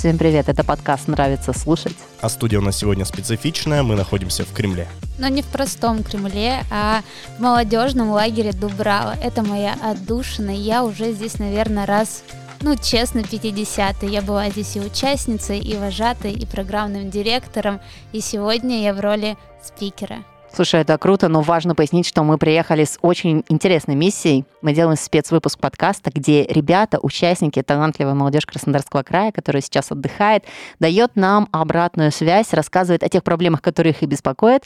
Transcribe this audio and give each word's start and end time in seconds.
Всем 0.00 0.16
привет, 0.16 0.48
это 0.48 0.64
подкаст 0.64 1.08
«Нравится 1.08 1.52
слушать». 1.52 1.94
А 2.22 2.30
студия 2.30 2.58
у 2.58 2.62
нас 2.62 2.78
сегодня 2.78 3.04
специфичная, 3.04 3.82
мы 3.82 3.96
находимся 3.96 4.46
в 4.46 4.52
Кремле. 4.54 4.88
Но 5.18 5.28
не 5.28 5.42
в 5.42 5.46
простом 5.48 6.02
Кремле, 6.02 6.62
а 6.70 7.02
в 7.36 7.42
молодежном 7.42 8.08
лагере 8.08 8.52
Дубрава. 8.52 9.14
Это 9.22 9.42
моя 9.42 9.74
отдушина, 9.82 10.52
я 10.52 10.84
уже 10.84 11.12
здесь, 11.12 11.38
наверное, 11.38 11.84
раз 11.84 12.22
ну, 12.62 12.76
честно, 12.76 13.22
50 13.22 14.02
Я 14.04 14.22
была 14.22 14.48
здесь 14.48 14.74
и 14.76 14.80
участницей, 14.80 15.58
и 15.58 15.76
вожатой, 15.76 16.32
и 16.32 16.46
программным 16.46 17.10
директором, 17.10 17.78
и 18.12 18.22
сегодня 18.22 18.82
я 18.82 18.94
в 18.94 19.00
роли 19.00 19.36
спикера. 19.62 20.24
Слушай, 20.52 20.80
это 20.80 20.98
круто, 20.98 21.28
но 21.28 21.42
важно 21.42 21.76
пояснить, 21.76 22.06
что 22.06 22.24
мы 22.24 22.36
приехали 22.36 22.84
с 22.84 22.98
очень 23.02 23.44
интересной 23.48 23.94
миссией. 23.94 24.44
Мы 24.62 24.74
делаем 24.74 24.96
спецвыпуск 24.96 25.58
подкаста, 25.60 26.10
где 26.12 26.42
ребята, 26.44 26.98
участники, 27.00 27.62
талантливая 27.62 28.14
молодежь 28.14 28.46
Краснодарского 28.46 29.04
края, 29.04 29.30
которая 29.30 29.62
сейчас 29.62 29.92
отдыхает, 29.92 30.44
дает 30.80 31.14
нам 31.14 31.48
обратную 31.52 32.10
связь, 32.10 32.52
рассказывает 32.52 33.04
о 33.04 33.08
тех 33.08 33.22
проблемах, 33.22 33.62
которые 33.62 33.92
их 33.92 34.02
и 34.02 34.06
беспокоят. 34.06 34.64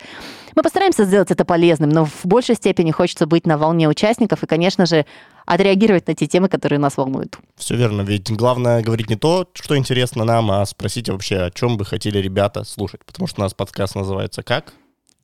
Мы 0.57 0.63
постараемся 0.63 1.05
сделать 1.05 1.31
это 1.31 1.45
полезным, 1.45 1.91
но 1.91 2.07
в 2.07 2.25
большей 2.25 2.55
степени 2.55 2.91
хочется 2.91 3.27
быть 3.27 3.47
на 3.47 3.59
волне 3.59 3.87
участников 3.87 4.43
и, 4.43 4.47
конечно 4.47 4.87
же, 4.87 5.05
отреагировать 5.45 6.09
на 6.09 6.15
те 6.15 6.27
темы, 6.27 6.49
которые 6.49 6.79
нас 6.79 6.97
волнуют. 6.97 7.39
Все 7.57 7.77
верно, 7.77 8.01
ведь 8.01 8.33
главное 8.33 8.83
говорить 8.83 9.11
не 9.11 9.17
то, 9.17 9.47
что 9.53 9.77
интересно 9.77 10.25
нам, 10.25 10.51
а 10.51 10.65
спросить 10.65 11.11
вообще, 11.11 11.41
о 11.41 11.51
чем 11.51 11.77
бы 11.77 11.85
хотели 11.85 12.19
ребята 12.19 12.65
слушать, 12.65 13.05
потому 13.05 13.27
что 13.27 13.43
у 13.43 13.45
нас 13.45 13.53
подкаст 13.53 13.95
называется 13.95 14.43
как? 14.43 14.73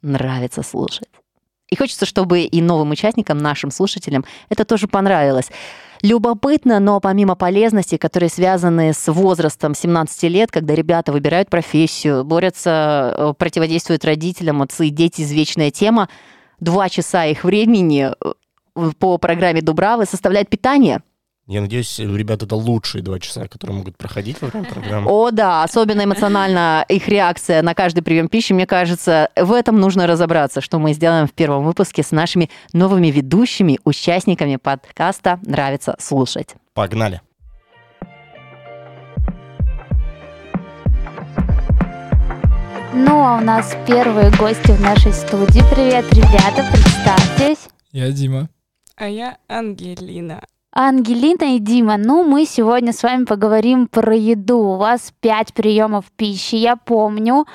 Нравится 0.03 0.63
слушать. 0.63 1.09
И 1.69 1.77
хочется, 1.77 2.05
чтобы 2.05 2.41
и 2.43 2.63
новым 2.63 2.91
участникам, 2.91 3.39
нашим 3.39 3.71
слушателям, 3.71 4.25
это 4.49 4.65
тоже 4.65 4.89
понравилось. 4.89 5.51
Любопытно, 6.03 6.81
но 6.81 6.99
помимо 6.99 7.37
полезностей, 7.37 7.99
которые 7.99 8.31
связаны 8.31 8.93
с 8.93 9.13
возрастом 9.13 9.75
17 9.75 10.23
лет, 10.25 10.51
когда 10.51 10.75
ребята 10.75 11.13
выбирают 11.13 11.51
профессию, 11.51 12.25
борются, 12.25 13.15
э, 13.17 13.35
противодействуют 13.39 14.05
родителям, 14.05 14.63
отцы 14.63 14.87
и 14.87 14.91
дети, 14.91 15.23
извечная 15.23 15.71
тема, 15.71 16.09
два 16.59 16.89
часа 16.89 17.27
их 17.27 17.45
времени 17.45 18.11
э, 18.11 18.93
по 18.99 19.19
программе 19.19 19.61
Дубравы 19.61 20.07
составляет 20.07 20.49
питание– 20.49 21.03
я 21.51 21.61
надеюсь, 21.61 21.99
ребята, 21.99 22.47
это 22.47 22.55
лучшие 22.55 23.03
два 23.03 23.19
часа, 23.19 23.49
которые 23.49 23.79
могут 23.79 23.97
проходить 23.99 24.41
во 24.41 24.47
время 24.47 24.67
программы. 24.67 25.11
О, 25.11 25.33
да, 25.33 25.65
особенно 25.65 26.05
эмоционально 26.05 26.85
их 26.89 27.09
реакция 27.09 27.61
на 27.63 27.75
каждый 27.75 28.03
прием 28.03 28.29
пищи. 28.29 28.53
Мне 28.53 28.69
кажется, 28.69 29.31
в 29.35 29.53
этом 29.53 29.81
нужно 29.81 30.07
разобраться, 30.07 30.61
что 30.61 30.79
мы 30.79 30.93
сделаем 30.93 31.27
в 31.27 31.33
первом 31.33 31.65
выпуске 31.65 32.05
с 32.05 32.13
нашими 32.13 32.51
новыми 32.73 33.09
ведущими, 33.09 33.81
участниками 33.83 34.57
подкаста 34.63 35.41
«Нравится 35.43 35.97
слушать». 35.99 36.55
Погнали! 36.73 37.21
Ну, 42.95 43.25
а 43.25 43.39
у 43.39 43.41
нас 43.41 43.77
первые 43.89 44.31
гости 44.37 44.71
в 44.71 44.81
нашей 44.81 45.13
студии. 45.13 45.63
Привет, 45.75 46.05
ребята, 46.13 46.65
представьтесь. 46.71 47.69
Я 47.91 48.13
Дима. 48.13 48.49
А 48.95 49.09
я 49.09 49.39
Ангелина. 49.49 50.45
Ангелина 50.73 51.57
и 51.57 51.59
Дима, 51.59 51.97
ну 51.97 52.23
мы 52.23 52.45
сегодня 52.47 52.93
с 52.93 53.03
вами 53.03 53.25
поговорим 53.25 53.89
про 53.89 54.15
еду. 54.15 54.59
У 54.59 54.77
вас 54.77 55.13
пять 55.19 55.53
приемов 55.53 56.05
пищи, 56.17 56.55
я 56.55 56.77
помню. 56.77 57.47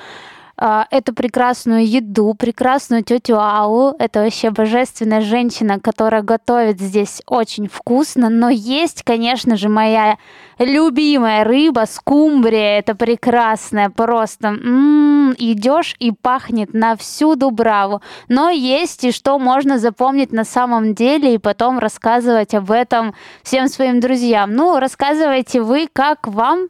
А, 0.58 0.86
эту 0.90 1.12
прекрасную 1.12 1.86
еду, 1.86 2.32
прекрасную 2.34 3.04
тетю 3.04 3.38
Аллу. 3.38 3.94
Это 3.98 4.22
вообще 4.22 4.50
божественная 4.50 5.20
женщина, 5.20 5.78
которая 5.78 6.22
готовит 6.22 6.80
здесь 6.80 7.20
очень 7.26 7.68
вкусно. 7.68 8.30
Но 8.30 8.48
есть, 8.48 9.02
конечно 9.02 9.56
же, 9.56 9.68
моя 9.68 10.16
любимая 10.58 11.44
рыба, 11.44 11.84
скумбрия. 11.86 12.78
Это 12.78 12.94
прекрасная, 12.94 13.90
просто 13.90 14.48
м-м, 14.48 15.34
идешь 15.36 15.94
и 15.98 16.12
пахнет 16.12 16.72
на 16.72 16.96
всю 16.96 17.36
Дубраву. 17.36 18.00
Но 18.28 18.48
есть 18.48 19.04
и 19.04 19.12
что 19.12 19.38
можно 19.38 19.78
запомнить 19.78 20.32
на 20.32 20.44
самом 20.44 20.94
деле 20.94 21.34
и 21.34 21.38
потом 21.38 21.78
рассказывать 21.78 22.54
об 22.54 22.70
этом 22.70 23.14
всем 23.42 23.68
своим 23.68 24.00
друзьям. 24.00 24.54
Ну, 24.54 24.78
рассказывайте 24.78 25.60
вы, 25.60 25.86
как 25.92 26.26
вам 26.26 26.68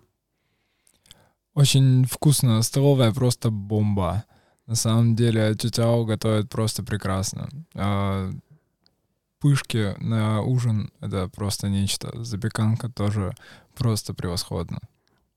очень 1.56 2.05
вкусно. 2.05 2.62
Столовая 2.62 3.12
просто 3.12 3.50
бомба. 3.50 4.25
На 4.67 4.75
самом 4.75 5.17
деле 5.17 5.55
тетя 5.55 5.84
Ау 5.84 6.05
готовит 6.05 6.50
просто 6.50 6.84
прекрасно. 6.84 7.49
А 7.75 8.31
пышки 9.41 9.95
на 9.99 10.43
ужин— 10.43 10.91
это 11.00 11.28
просто 11.28 11.69
нечто. 11.69 12.11
Запеканка 12.22 12.91
тоже 12.91 13.34
просто 13.75 14.12
превосходно. 14.12 14.81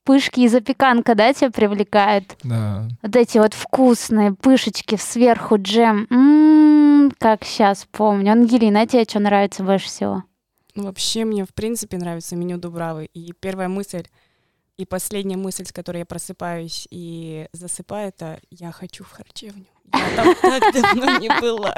Пышки 0.04 0.42
и 0.42 0.48
запеканка, 0.48 1.16
да, 1.16 1.34
тебя 1.34 1.52
привлекают? 1.52 2.36
Да. 2.44 2.90
Вот 3.02 3.16
эти 3.16 3.38
вот 3.38 3.54
вкусные 3.54 4.34
пышечки 4.34 4.96
сверху 4.98 5.56
джем. 5.58 6.08
М-м, 6.10 7.14
как 7.18 7.46
сейчас 7.46 7.88
помню. 7.92 8.34
Ангелина, 8.34 8.82
а 8.82 8.88
тебе 8.88 9.04
что 9.04 9.20
нравится 9.20 9.64
больше 9.64 9.88
всего? 9.88 10.24
Ну, 10.76 10.84
вообще 10.84 11.24
мне, 11.26 11.46
в 11.46 11.54
принципе, 11.54 11.98
нравится 11.98 12.36
меню 12.36 12.58
Дубравы. 12.58 13.06
И 13.14 13.34
первая 13.40 13.70
мысль— 13.70 14.04
и 14.80 14.86
последняя 14.86 15.36
мысль, 15.36 15.66
с 15.66 15.74
которой 15.74 15.98
я 15.98 16.06
просыпаюсь 16.06 16.88
и 16.90 17.48
засыпаю, 17.52 18.08
это 18.08 18.40
«я 18.50 18.72
хочу 18.72 19.04
в 19.04 19.12
харчевню». 19.12 19.66
Я 19.94 20.16
там 20.16 20.36
так 20.42 20.74
давно 20.74 21.18
не 21.20 21.30
была. 21.42 21.76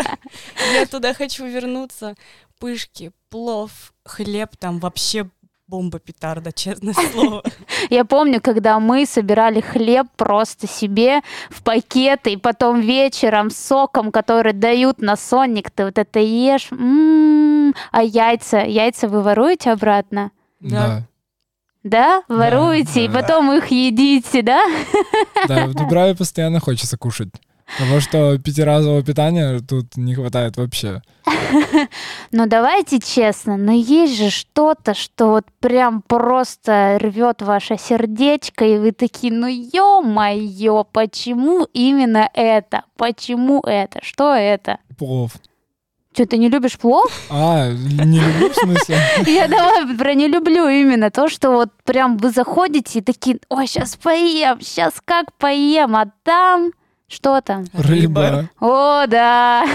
Я 0.71 0.85
туда 0.85 1.15
хочу 1.15 1.47
вернуться. 1.47 2.13
Пышки, 2.59 3.11
плов, 3.31 3.71
хлеб, 4.05 4.55
там 4.55 4.79
вообще 4.79 5.27
бомба 5.65 5.97
петарда, 5.97 6.51
честное 6.51 6.93
слово. 6.93 7.43
Я 7.89 8.05
помню, 8.05 8.39
когда 8.39 8.79
мы 8.79 9.07
собирали 9.07 9.61
хлеб 9.61 10.05
просто 10.15 10.67
себе 10.67 11.21
в 11.49 11.63
пакеты, 11.63 12.33
и 12.33 12.37
потом 12.37 12.81
вечером 12.81 13.49
соком, 13.49 14.11
который 14.11 14.53
дают 14.53 15.01
на 15.01 15.15
сонник, 15.15 15.71
ты 15.71 15.85
вот 15.85 15.97
это 15.97 16.19
ешь. 16.19 16.67
М-м-м. 16.71 17.73
А 17.91 18.03
яйца, 18.03 18.59
яйца 18.59 19.07
вы 19.07 19.23
воруете 19.23 19.71
обратно? 19.71 20.31
Да. 20.59 21.07
Да? 21.83 22.23
Воруете, 22.27 22.93
да, 22.95 23.01
и 23.01 23.09
потом 23.09 23.51
их 23.53 23.67
едите, 23.67 24.41
да? 24.41 24.63
Да, 25.47 25.65
в 25.67 25.73
Дубраве 25.73 26.15
постоянно 26.15 26.59
хочется 26.59 26.97
кушать. 26.97 27.29
Потому 27.79 28.01
что 28.01 28.37
пятиразового 28.37 29.01
питания 29.01 29.59
тут 29.59 29.95
не 29.95 30.13
хватает 30.13 30.57
вообще. 30.57 31.01
Но 32.31 32.45
давайте 32.45 32.99
честно, 32.99 33.57
но 33.57 33.71
есть 33.71 34.17
же 34.17 34.29
что-то, 34.29 34.93
что 34.93 35.27
вот 35.27 35.45
прям 35.59 36.01
просто 36.01 36.97
рвет 36.99 37.41
ваше 37.41 37.77
сердечко, 37.77 38.65
и 38.65 38.77
вы 38.77 38.91
такие, 38.91 39.33
ну 39.33 39.47
ё-моё, 39.47 40.85
почему 40.91 41.67
именно 41.73 42.29
это? 42.33 42.83
Почему 42.97 43.61
это? 43.61 43.99
Что 44.01 44.33
это? 44.33 44.77
Плов. 44.97 45.31
Что, 46.13 46.25
ты 46.25 46.37
не 46.37 46.49
любишь 46.49 46.77
плов? 46.77 47.09
А, 47.29 47.69
не 47.71 48.19
люблю, 48.19 48.49
в 48.49 48.55
смысле? 48.55 48.99
Я 49.25 49.47
давай 49.47 49.95
про 49.95 50.13
не 50.13 50.27
люблю 50.27 50.67
именно 50.67 51.09
то, 51.09 51.29
что 51.29 51.51
вот 51.51 51.69
прям 51.85 52.17
вы 52.17 52.31
заходите 52.31 52.99
и 52.99 53.01
такие, 53.01 53.39
ой, 53.47 53.65
сейчас 53.65 53.95
поем, 53.95 54.59
сейчас 54.59 54.95
как 55.05 55.33
поем, 55.37 55.95
а 55.95 56.07
там... 56.23 56.71
Что 57.07 57.41
там? 57.41 57.65
Рыба. 57.73 58.49
О, 58.61 59.05
да. 59.05 59.65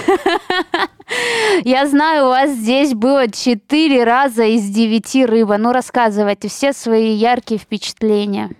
Я 1.65 1.87
знаю, 1.87 2.27
у 2.27 2.29
вас 2.29 2.51
здесь 2.51 2.95
было 2.95 3.31
четыре 3.31 4.05
раза 4.05 4.45
из 4.45 4.65
девяти 4.71 5.27
рыба. 5.27 5.59
Ну, 5.59 5.73
рассказывайте 5.73 6.49
все 6.49 6.73
свои 6.73 7.13
яркие 7.13 7.61
впечатления. 7.61 8.53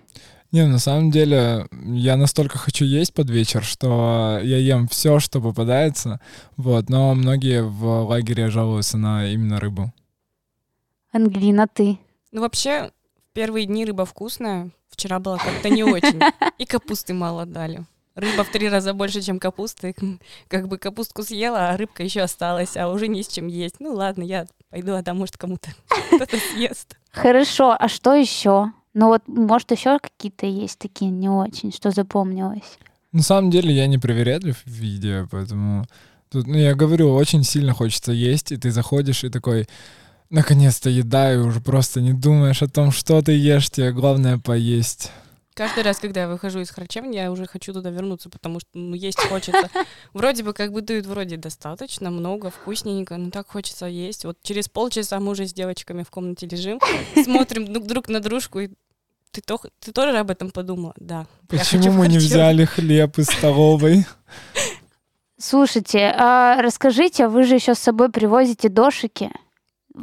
Не, 0.51 0.65
на 0.65 0.79
самом 0.79 1.11
деле, 1.11 1.67
я 1.71 2.15
настолько 2.15 2.57
хочу 2.57 2.85
есть 2.85 3.13
под 3.13 3.29
вечер, 3.29 3.63
что 3.63 4.39
я 4.41 4.57
ем 4.57 4.87
все, 4.87 5.19
что 5.19 5.41
попадается. 5.41 6.21
Вот, 6.55 6.89
но 6.89 7.13
многие 7.15 7.63
в 7.63 8.07
лагере 8.07 8.49
жалуются 8.49 8.97
на 8.97 9.27
именно 9.27 9.59
рыбу. 9.59 9.93
Ангелина, 11.11 11.67
ты? 11.67 11.99
Ну, 12.31 12.41
вообще, 12.41 12.91
в 13.29 13.33
первые 13.33 13.65
дни 13.65 13.85
рыба 13.85 14.05
вкусная. 14.05 14.71
Вчера 14.89 15.19
была 15.19 15.37
как-то 15.37 15.69
не 15.69 15.83
очень. 15.83 16.21
И 16.57 16.65
капусты 16.65 17.13
мало 17.13 17.45
дали. 17.45 17.85
Рыба 18.15 18.43
в 18.43 18.49
три 18.49 18.67
раза 18.67 18.93
больше, 18.93 19.21
чем 19.21 19.39
капусты. 19.39 19.93
Как 20.47 20.67
бы 20.67 20.79
капустку 20.79 21.21
съела, 21.21 21.69
а 21.69 21.77
рыбка 21.77 22.03
еще 22.03 22.21
осталась, 22.21 22.75
а 22.75 22.89
уже 22.89 23.07
не 23.07 23.21
с 23.21 23.27
чем 23.27 23.45
есть. 23.45 23.75
Ну 23.79 23.93
ладно, 23.93 24.23
я 24.23 24.47
пойду, 24.71 24.95
а 24.95 25.03
там, 25.03 25.17
может, 25.17 25.37
кому-то 25.37 25.69
кто-то 26.15 26.37
съест. 26.37 26.97
Хорошо, 27.11 27.75
а 27.77 27.87
что 27.87 28.15
еще? 28.15 28.71
Ну 28.99 29.09
вот, 29.09 29.21
может, 29.27 29.69
еще 29.69 29.99
какие-то 29.99 30.47
есть 30.47 30.79
такие 30.79 31.11
не 31.11 31.29
очень, 31.29 31.71
что 31.71 31.91
запомнилось? 31.91 32.79
На 33.11 33.21
самом 33.21 33.51
деле 33.51 33.71
я 33.71 33.85
не 33.85 33.99
привередлив 33.99 34.57
в 34.65 34.67
виде, 34.67 35.27
поэтому 35.29 35.85
тут, 36.31 36.47
ну, 36.47 36.57
я 36.57 36.73
говорю, 36.73 37.13
очень 37.13 37.43
сильно 37.43 37.75
хочется 37.75 38.11
есть, 38.11 38.51
и 38.51 38.57
ты 38.57 38.71
заходишь 38.71 39.23
и 39.23 39.29
такой, 39.29 39.67
наконец-то 40.31 40.89
еда, 40.89 41.31
и 41.31 41.37
уже 41.37 41.61
просто 41.61 42.01
не 42.01 42.13
думаешь 42.13 42.63
о 42.63 42.67
том, 42.67 42.89
что 42.89 43.21
ты 43.21 43.33
ешь, 43.33 43.69
тебе 43.69 43.91
главное 43.91 44.39
поесть. 44.39 45.11
Каждый 45.53 45.83
раз, 45.83 45.99
когда 45.99 46.21
я 46.21 46.27
выхожу 46.27 46.59
из 46.59 46.71
харчевни, 46.71 47.17
я 47.17 47.31
уже 47.31 47.45
хочу 47.45 47.73
туда 47.73 47.91
вернуться, 47.91 48.31
потому 48.31 48.59
что 48.59 48.69
ну, 48.73 48.95
есть 48.95 49.19
хочется. 49.19 49.69
Вроде 50.13 50.41
бы 50.41 50.53
как 50.53 50.71
бы 50.71 50.81
дают 50.81 51.05
вроде 51.05 51.37
достаточно, 51.37 52.09
много, 52.09 52.49
вкусненько, 52.49 53.17
но 53.17 53.29
так 53.29 53.47
хочется 53.47 53.85
есть. 53.85 54.25
Вот 54.25 54.37
через 54.41 54.69
полчаса 54.69 55.19
мы 55.19 55.31
уже 55.31 55.47
с 55.47 55.53
девочками 55.53 56.01
в 56.01 56.09
комнате 56.09 56.47
лежим, 56.47 56.79
смотрим 57.23 57.71
друг, 57.71 57.85
друг 57.85 58.07
на 58.07 58.19
дружку 58.19 58.59
и 58.59 58.69
ты, 59.37 59.41
то, 59.45 59.59
ты 59.79 59.91
тоже 59.91 60.17
об 60.17 60.31
этом 60.31 60.49
подумала? 60.49 60.93
Да. 60.97 61.27
Почему 61.47 61.91
мы 61.91 62.07
не 62.07 62.17
взяли 62.17 62.65
хлеб 62.65 63.19
из 63.19 63.27
столовой? 63.27 64.05
Слушайте, 65.39 66.11
а 66.17 66.59
расскажите, 66.61 67.27
вы 67.27 67.43
же 67.43 67.55
еще 67.55 67.75
с 67.75 67.79
собой 67.79 68.09
привозите 68.09 68.69
дошики. 68.69 69.29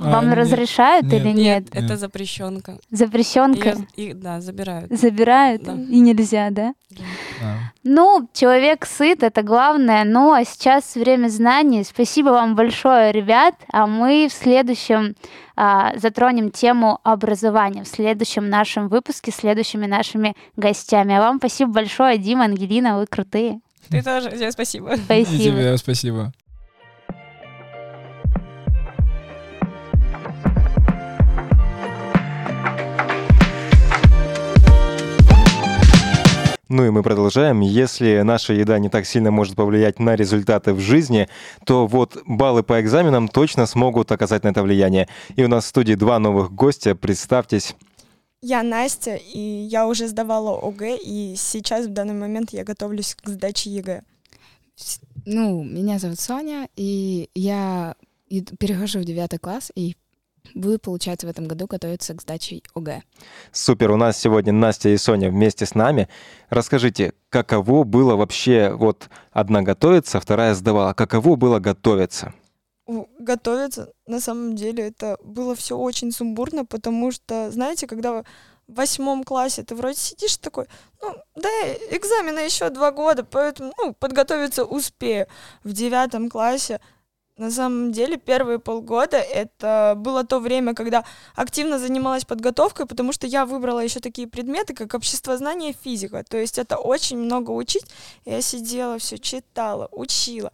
А, 0.00 0.10
Вам 0.10 0.28
нет, 0.28 0.38
разрешают 0.38 1.06
нет. 1.06 1.12
или 1.22 1.30
нет? 1.32 1.68
это 1.70 1.80
Нет. 1.82 1.98
запрещенка. 2.00 2.78
Запрещенка? 2.90 3.68
Её- 3.96 4.10
и- 4.10 4.12
да, 4.12 4.40
забирают. 4.40 4.90
Забирают? 4.90 5.62
Да. 5.62 5.74
И 5.74 6.00
нельзя, 6.00 6.50
да? 6.50 6.74
Да. 6.90 7.72
Ну, 7.84 8.28
человек 8.32 8.86
сыт, 8.86 9.22
это 9.22 9.42
главное. 9.42 10.04
Ну, 10.04 10.32
а 10.32 10.44
сейчас 10.44 10.96
время 10.96 11.28
знаний. 11.28 11.84
Спасибо 11.84 12.30
вам 12.30 12.54
большое, 12.56 13.12
ребят. 13.12 13.54
А 13.72 13.86
мы 13.86 14.28
в 14.28 14.32
следующем 14.32 15.14
а, 15.56 15.96
затронем 15.96 16.50
тему 16.50 16.98
образования. 17.04 17.84
В 17.84 17.88
следующем 17.88 18.48
нашем 18.48 18.88
выпуске 18.88 19.30
с 19.30 19.36
следующими 19.36 19.86
нашими 19.86 20.34
гостями. 20.56 21.14
А 21.14 21.20
вам 21.20 21.38
спасибо 21.38 21.70
большое, 21.72 22.18
Дима, 22.18 22.44
Ангелина, 22.46 22.98
вы 22.98 23.06
крутые. 23.06 23.60
Ты 23.90 24.02
тоже. 24.02 24.30
Тебе 24.30 24.50
спасибо. 24.50 24.94
И 24.94 24.96
Спасибо. 24.96 25.38
тебе 25.38 25.76
спасибо. 25.76 26.32
Ну 36.74 36.84
и 36.84 36.90
мы 36.90 37.04
продолжаем. 37.04 37.60
Если 37.60 38.22
наша 38.22 38.52
еда 38.52 38.80
не 38.80 38.88
так 38.88 39.06
сильно 39.06 39.30
может 39.30 39.54
повлиять 39.54 40.00
на 40.00 40.16
результаты 40.16 40.72
в 40.72 40.80
жизни, 40.80 41.28
то 41.64 41.86
вот 41.86 42.20
баллы 42.26 42.64
по 42.64 42.80
экзаменам 42.80 43.28
точно 43.28 43.66
смогут 43.66 44.10
оказать 44.10 44.42
на 44.42 44.48
это 44.48 44.60
влияние. 44.60 45.06
И 45.36 45.44
у 45.44 45.46
нас 45.46 45.66
в 45.66 45.68
студии 45.68 45.94
два 45.94 46.18
новых 46.18 46.50
гостя. 46.52 46.96
Представьтесь. 46.96 47.76
Я 48.42 48.64
Настя, 48.64 49.14
и 49.14 49.38
я 49.38 49.86
уже 49.86 50.08
сдавала 50.08 50.58
ОГЭ, 50.66 50.96
и 50.96 51.36
сейчас 51.36 51.86
в 51.86 51.92
данный 51.92 52.14
момент 52.14 52.52
я 52.52 52.64
готовлюсь 52.64 53.14
к 53.14 53.28
сдаче 53.28 53.70
ЕГЭ. 53.70 54.02
Ну, 55.26 55.62
меня 55.62 56.00
зовут 56.00 56.18
Соня, 56.18 56.68
и 56.74 57.30
я 57.36 57.94
перехожу 58.58 58.98
в 58.98 59.04
девятый 59.04 59.38
класс 59.38 59.70
и 59.76 59.94
буду, 60.52 60.78
получается, 60.78 61.26
в 61.26 61.30
этом 61.30 61.46
году 61.46 61.66
готовиться 61.66 62.14
к 62.14 62.22
сдаче 62.22 62.60
ОГЭ. 62.74 63.02
Супер, 63.52 63.90
у 63.90 63.96
нас 63.96 64.18
сегодня 64.18 64.52
Настя 64.52 64.90
и 64.90 64.96
Соня 64.96 65.30
вместе 65.30 65.66
с 65.66 65.74
нами. 65.74 66.08
Расскажите, 66.50 67.12
каково 67.30 67.84
было 67.84 68.16
вообще, 68.16 68.72
вот 68.74 69.08
одна 69.32 69.62
готовится, 69.62 70.20
вторая 70.20 70.54
сдавала, 70.54 70.92
каково 70.92 71.36
было 71.36 71.58
готовиться? 71.58 72.34
У- 72.86 73.06
Готовиться, 73.18 73.92
на 74.06 74.20
самом 74.20 74.54
деле, 74.56 74.88
это 74.88 75.16
было 75.24 75.54
все 75.54 75.76
очень 75.76 76.12
сумбурно, 76.12 76.66
потому 76.66 77.10
что, 77.12 77.50
знаете, 77.50 77.86
когда 77.86 78.22
в 78.22 78.24
восьмом 78.66 79.24
классе 79.24 79.62
ты 79.62 79.74
вроде 79.74 79.96
сидишь 79.96 80.36
такой, 80.36 80.66
ну, 81.02 81.14
да, 81.34 81.48
экзамены 81.90 82.40
еще 82.40 82.68
два 82.70 82.92
года, 82.92 83.24
поэтому, 83.24 83.72
ну, 83.78 83.94
подготовиться 83.94 84.64
успею. 84.64 85.26
В 85.62 85.72
девятом 85.72 86.28
классе 86.28 86.80
на 87.36 87.50
самом 87.50 87.90
деле 87.90 88.16
первые 88.16 88.58
полгода 88.58 89.16
это 89.16 89.94
было 89.96 90.24
то 90.24 90.38
время, 90.38 90.74
когда 90.74 91.04
активно 91.34 91.78
занималась 91.78 92.24
подготовкой, 92.24 92.86
потому 92.86 93.12
что 93.12 93.26
я 93.26 93.44
выбрала 93.44 93.80
еще 93.80 94.00
такие 94.00 94.28
предметы, 94.28 94.72
как 94.74 94.94
обществознание 94.94 95.70
и 95.70 95.76
физика. 95.82 96.22
То 96.22 96.36
есть 96.36 96.58
это 96.58 96.76
очень 96.76 97.18
много 97.18 97.50
учить. 97.50 97.86
Я 98.24 98.40
сидела, 98.40 98.98
все 98.98 99.18
читала, 99.18 99.88
учила. 99.90 100.52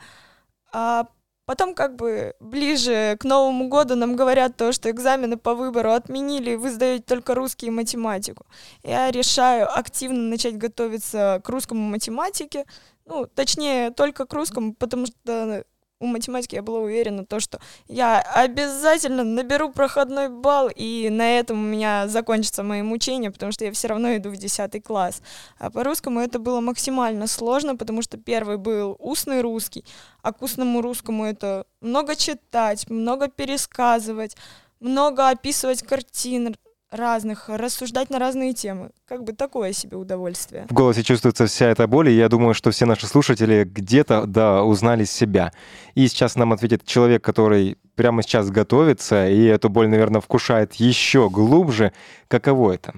А 0.72 1.06
потом 1.44 1.74
как 1.74 1.96
бы 1.96 2.34
ближе 2.40 3.16
к 3.20 3.24
Новому 3.24 3.68
году 3.68 3.94
нам 3.94 4.16
говорят 4.16 4.56
то, 4.56 4.72
что 4.72 4.88
экзамены 4.90 5.36
по 5.36 5.54
выбору 5.54 5.92
отменили, 5.92 6.54
вы 6.54 6.70
сдаете 6.70 7.04
только 7.04 7.34
русский 7.34 7.66
и 7.66 7.70
математику. 7.70 8.46
Я 8.82 9.10
решаю 9.10 9.68
активно 9.70 10.30
начать 10.30 10.56
готовиться 10.56 11.42
к 11.44 11.48
русскому 11.50 11.82
математике, 11.82 12.64
ну, 13.04 13.26
точнее, 13.26 13.90
только 13.90 14.24
к 14.24 14.32
русскому, 14.32 14.74
потому 14.74 15.06
что 15.06 15.64
у 16.00 16.06
математики 16.06 16.54
я 16.54 16.62
была 16.62 16.80
уверена, 16.80 17.26
то, 17.26 17.40
что 17.40 17.60
я 17.86 18.20
обязательно 18.20 19.22
наберу 19.22 19.70
проходной 19.70 20.30
балл, 20.30 20.70
и 20.74 21.10
на 21.10 21.38
этом 21.38 21.58
у 21.58 21.66
меня 21.66 22.08
закончатся 22.08 22.62
мои 22.62 22.80
мучения, 22.80 23.30
потому 23.30 23.52
что 23.52 23.66
я 23.66 23.72
все 23.72 23.88
равно 23.88 24.16
иду 24.16 24.30
в 24.30 24.36
10 24.36 24.82
класс. 24.82 25.22
А 25.58 25.70
по 25.70 25.84
русскому 25.84 26.20
это 26.20 26.38
было 26.38 26.60
максимально 26.60 27.26
сложно, 27.26 27.76
потому 27.76 28.00
что 28.00 28.16
первый 28.16 28.56
был 28.56 28.96
устный 28.98 29.42
русский, 29.42 29.84
а 30.22 30.32
к 30.32 30.40
устному 30.40 30.80
русскому 30.80 31.26
это 31.26 31.66
много 31.82 32.16
читать, 32.16 32.88
много 32.88 33.28
пересказывать, 33.28 34.36
много 34.80 35.28
описывать 35.28 35.82
картин 35.82 36.56
разных, 36.90 37.48
рассуждать 37.48 38.10
на 38.10 38.18
разные 38.18 38.52
темы. 38.52 38.90
Как 39.06 39.24
бы 39.24 39.32
такое 39.32 39.72
себе 39.72 39.96
удовольствие. 39.96 40.66
В 40.68 40.72
голосе 40.72 41.02
чувствуется 41.02 41.46
вся 41.46 41.66
эта 41.66 41.86
боль, 41.86 42.10
и 42.10 42.16
я 42.16 42.28
думаю, 42.28 42.54
что 42.54 42.70
все 42.70 42.86
наши 42.86 43.06
слушатели 43.06 43.64
где-то, 43.64 44.26
да, 44.26 44.62
узнали 44.64 45.04
себя. 45.04 45.52
И 45.94 46.08
сейчас 46.08 46.36
нам 46.36 46.52
ответит 46.52 46.84
человек, 46.84 47.22
который 47.22 47.78
прямо 47.94 48.22
сейчас 48.22 48.50
готовится, 48.50 49.28
и 49.28 49.44
эту 49.44 49.68
боль, 49.68 49.88
наверное, 49.88 50.20
вкушает 50.20 50.74
еще 50.74 51.30
глубже. 51.30 51.92
Каково 52.28 52.72
это? 52.72 52.94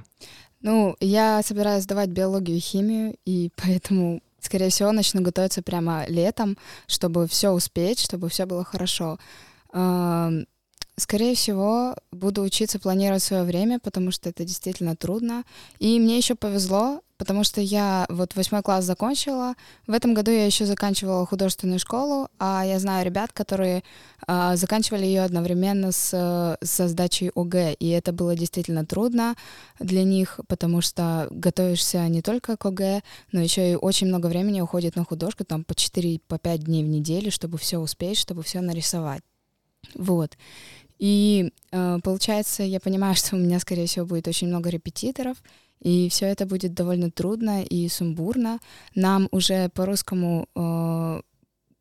Ну, 0.63 0.97
я 1.01 1.43
собираюсь 1.43 1.85
сдавать 1.85 2.11
биологию 2.11 2.57
и 2.57 2.61
химию, 2.61 3.17
и 3.25 3.51
поэтому, 3.57 4.23
скорее 4.41 4.71
всего, 4.71 4.93
начну 4.93 5.21
готовиться 5.21 5.63
прямо 5.63 6.05
летом, 6.09 6.57
чтобы 6.87 7.27
все 7.27 7.51
успеть, 7.51 8.01
чтобы 8.01 8.29
все 8.29 8.47
было 8.47 8.65
хорошо. 8.65 9.19
Скорее 11.03 11.35
всего, 11.35 11.97
буду 12.13 12.43
учиться 12.43 12.79
планировать 12.79 13.25
свое 13.25 13.43
время, 13.43 13.81
потому 13.81 14.13
что 14.13 14.29
это 14.29 14.45
действительно 14.45 14.95
трудно. 14.95 15.43
И 15.81 15.99
мне 15.99 16.17
еще 16.17 16.37
повезло, 16.37 17.01
потому 17.19 17.43
что 17.43 17.61
я 17.61 18.07
вот 18.09 18.37
восьмой 18.37 18.63
класс 18.63 18.85
закончила. 18.85 19.55
В 19.89 19.95
этом 19.95 20.15
году 20.15 20.31
я 20.31 20.47
еще 20.47 20.65
заканчивала 20.65 21.27
художественную 21.27 21.81
школу, 21.81 22.29
а 22.39 22.63
я 22.65 22.79
знаю 22.79 23.05
ребят, 23.05 23.33
которые 23.33 23.83
а, 24.29 24.55
заканчивали 24.55 25.05
ее 25.05 25.25
одновременно 25.25 25.91
с, 25.91 26.11
э, 26.13 26.65
со 26.65 26.87
сдачей 26.87 27.33
ОГЭ, 27.35 27.73
и 27.81 27.89
это 27.89 28.13
было 28.13 28.37
действительно 28.37 28.87
трудно 28.87 29.35
для 29.81 30.05
них, 30.05 30.39
потому 30.47 30.83
что 30.83 31.27
готовишься 31.33 32.07
не 32.07 32.23
только 32.23 32.57
к 32.57 32.65
ОГЭ, 32.65 33.03
но 33.33 33.41
еще 33.41 33.73
и 33.73 33.75
очень 33.75 34.07
много 34.07 34.29
времени 34.29 34.61
уходит 34.61 34.95
на 34.95 35.05
художку, 35.05 35.45
там 35.45 35.65
по 35.65 35.73
4-5 35.73 36.21
по 36.29 36.39
дней 36.59 36.85
в 36.85 36.89
неделю, 36.89 37.33
чтобы 37.33 37.59
все 37.59 37.79
успеть, 37.79 38.19
чтобы 38.19 38.45
все 38.45 38.61
нарисовать. 38.61 39.23
Вот. 39.95 40.37
И 41.03 41.51
э, 41.73 41.99
получается, 42.05 42.63
я 42.63 42.79
понимаю, 42.79 43.15
что 43.17 43.35
у 43.35 43.39
меня, 43.39 43.59
скорее 43.59 43.87
всего, 43.87 44.07
будет 44.07 44.29
очень 44.29 44.47
много 44.47 44.71
репетиторов, 44.71 45.37
и 45.81 46.09
все 46.09 46.27
это 46.27 46.47
будет 46.47 46.75
довольно 46.75 47.11
трудно 47.11 47.65
и 47.65 47.89
сумбурно. 47.89 48.61
Нам 48.95 49.29
уже 49.33 49.69
по-русскому 49.71 50.47
э, 50.55 51.23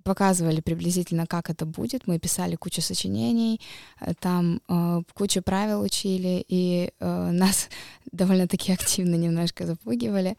показывали 0.03 0.59
приблизительно, 0.61 1.27
как 1.27 1.51
это 1.51 1.67
будет. 1.67 2.07
Мы 2.07 2.17
писали 2.17 2.55
кучу 2.55 2.81
сочинений, 2.81 3.61
э, 3.99 4.13
там 4.19 4.59
э, 4.67 5.03
кучу 5.13 5.43
правил 5.43 5.81
учили, 5.81 6.43
и 6.47 6.89
э, 6.99 7.31
нас 7.31 7.69
довольно-таки 8.11 8.73
активно 8.73 9.17
немножко 9.17 9.67
запугивали. 9.67 10.35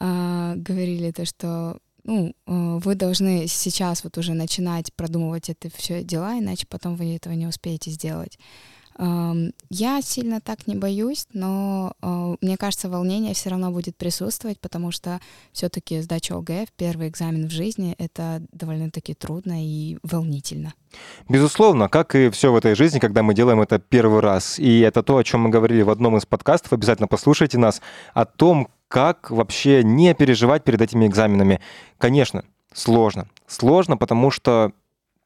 Э, 0.00 0.54
говорили 0.56 1.12
то, 1.12 1.24
что 1.24 1.78
ну, 2.04 2.34
э, 2.46 2.78
вы 2.82 2.94
должны 2.94 3.46
сейчас 3.46 4.04
вот 4.04 4.18
уже 4.18 4.34
начинать 4.34 4.92
продумывать 4.94 5.48
это 5.50 5.70
все 5.74 6.02
дела, 6.02 6.38
иначе 6.38 6.66
потом 6.68 6.96
вы 6.96 7.16
этого 7.16 7.34
не 7.34 7.46
успеете 7.46 7.90
сделать. 7.90 8.38
Эм, 8.96 9.52
Я 9.70 10.00
сильно 10.02 10.40
так 10.40 10.66
не 10.66 10.76
боюсь, 10.76 11.26
но 11.32 11.94
э, 12.00 12.36
мне 12.40 12.56
кажется, 12.56 12.88
волнение 12.88 13.34
все 13.34 13.50
равно 13.50 13.70
будет 13.70 13.96
присутствовать, 13.96 14.60
потому 14.60 14.92
что 14.92 15.20
все-таки 15.52 16.00
сдача 16.00 16.36
ОГЭ 16.36 16.66
первый 16.76 17.08
экзамен 17.08 17.48
в 17.48 17.50
жизни 17.50 17.94
это 17.98 18.42
довольно-таки 18.52 19.14
трудно 19.14 19.64
и 19.64 19.98
волнительно. 20.02 20.74
Безусловно, 21.28 21.88
как 21.88 22.14
и 22.14 22.30
все 22.30 22.52
в 22.52 22.56
этой 22.56 22.76
жизни, 22.76 23.00
когда 23.00 23.22
мы 23.24 23.34
делаем 23.34 23.60
это 23.60 23.80
первый 23.80 24.20
раз. 24.20 24.60
И 24.60 24.80
это 24.80 25.02
то, 25.02 25.16
о 25.16 25.24
чем 25.24 25.40
мы 25.40 25.50
говорили 25.50 25.82
в 25.82 25.90
одном 25.90 26.16
из 26.16 26.24
подкастов. 26.24 26.72
Обязательно 26.72 27.08
послушайте 27.08 27.58
нас 27.58 27.82
о 28.12 28.24
том, 28.24 28.68
как 28.94 29.32
вообще 29.32 29.82
не 29.82 30.14
переживать 30.14 30.62
перед 30.62 30.80
этими 30.80 31.08
экзаменами. 31.08 31.60
Конечно, 31.98 32.44
сложно. 32.72 33.26
Сложно, 33.48 33.96
потому 33.96 34.30
что 34.30 34.70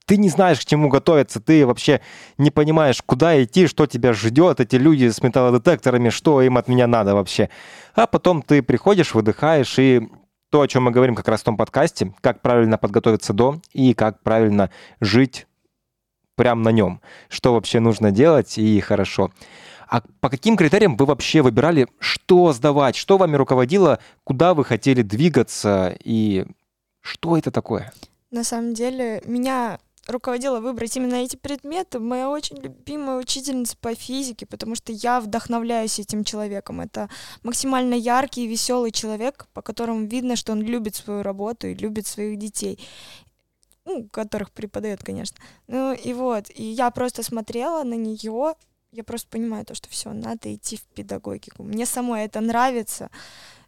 ты 0.06 0.16
не 0.16 0.30
знаешь, 0.30 0.58
к 0.58 0.64
чему 0.64 0.88
готовиться, 0.88 1.38
ты 1.38 1.66
вообще 1.66 2.00
не 2.38 2.50
понимаешь, 2.50 3.02
куда 3.04 3.44
идти, 3.44 3.66
что 3.66 3.84
тебя 3.86 4.14
ждет, 4.14 4.60
эти 4.60 4.76
люди 4.76 5.10
с 5.10 5.22
металлодетекторами, 5.22 6.08
что 6.08 6.40
им 6.40 6.56
от 6.56 6.66
меня 6.68 6.86
надо 6.86 7.14
вообще. 7.14 7.50
А 7.94 8.06
потом 8.06 8.40
ты 8.40 8.62
приходишь, 8.62 9.12
выдыхаешь, 9.12 9.78
и 9.78 10.08
то, 10.48 10.62
о 10.62 10.66
чем 10.66 10.84
мы 10.84 10.90
говорим 10.90 11.14
как 11.14 11.28
раз 11.28 11.42
в 11.42 11.44
том 11.44 11.58
подкасте, 11.58 12.14
как 12.22 12.40
правильно 12.40 12.78
подготовиться 12.78 13.34
до 13.34 13.60
и 13.74 13.92
как 13.92 14.22
правильно 14.22 14.70
жить 15.00 15.46
прямо 16.36 16.62
на 16.62 16.70
нем, 16.70 17.02
что 17.28 17.52
вообще 17.52 17.80
нужно 17.80 18.12
делать 18.12 18.56
и 18.56 18.80
хорошо. 18.80 19.30
А 19.88 20.02
по 20.20 20.28
каким 20.28 20.56
критериям 20.56 20.96
вы 20.96 21.06
вообще 21.06 21.42
выбирали, 21.42 21.88
что 21.98 22.52
сдавать, 22.52 22.94
что 22.94 23.16
вами 23.16 23.36
руководило, 23.36 23.98
куда 24.24 24.54
вы 24.54 24.64
хотели 24.64 25.02
двигаться 25.02 25.96
и 26.04 26.46
что 27.00 27.38
это 27.38 27.50
такое? 27.50 27.92
На 28.30 28.44
самом 28.44 28.74
деле, 28.74 29.22
меня 29.24 29.78
руководила 30.06 30.60
выбрать 30.60 30.96
именно 30.96 31.16
эти 31.16 31.36
предметы 31.36 32.00
моя 32.00 32.30
очень 32.30 32.56
любимая 32.56 33.18
учительница 33.18 33.76
по 33.78 33.94
физике, 33.94 34.46
потому 34.46 34.74
что 34.74 34.92
я 34.92 35.20
вдохновляюсь 35.20 35.98
этим 35.98 36.24
человеком. 36.24 36.80
Это 36.80 37.08
максимально 37.42 37.94
яркий 37.94 38.44
и 38.44 38.48
веселый 38.48 38.90
человек, 38.90 39.46
по 39.54 39.62
которому 39.62 40.06
видно, 40.06 40.36
что 40.36 40.52
он 40.52 40.62
любит 40.62 40.96
свою 40.96 41.22
работу 41.22 41.66
и 41.66 41.74
любит 41.74 42.06
своих 42.06 42.38
детей 42.38 42.78
ну, 43.88 44.06
которых 44.10 44.50
преподает, 44.50 45.02
конечно. 45.02 45.38
Ну 45.66 45.94
и 45.94 46.12
вот, 46.12 46.50
и 46.54 46.62
я 46.62 46.90
просто 46.90 47.22
смотрела 47.22 47.82
на 47.84 47.94
нее, 47.94 48.54
я 48.92 49.04
просто 49.04 49.28
понимаю 49.28 49.64
то, 49.64 49.74
что 49.74 49.88
все, 49.88 50.12
надо 50.12 50.54
идти 50.54 50.76
в 50.76 50.82
педагогику. 50.94 51.62
Мне 51.62 51.86
самой 51.86 52.24
это 52.24 52.40
нравится. 52.40 53.10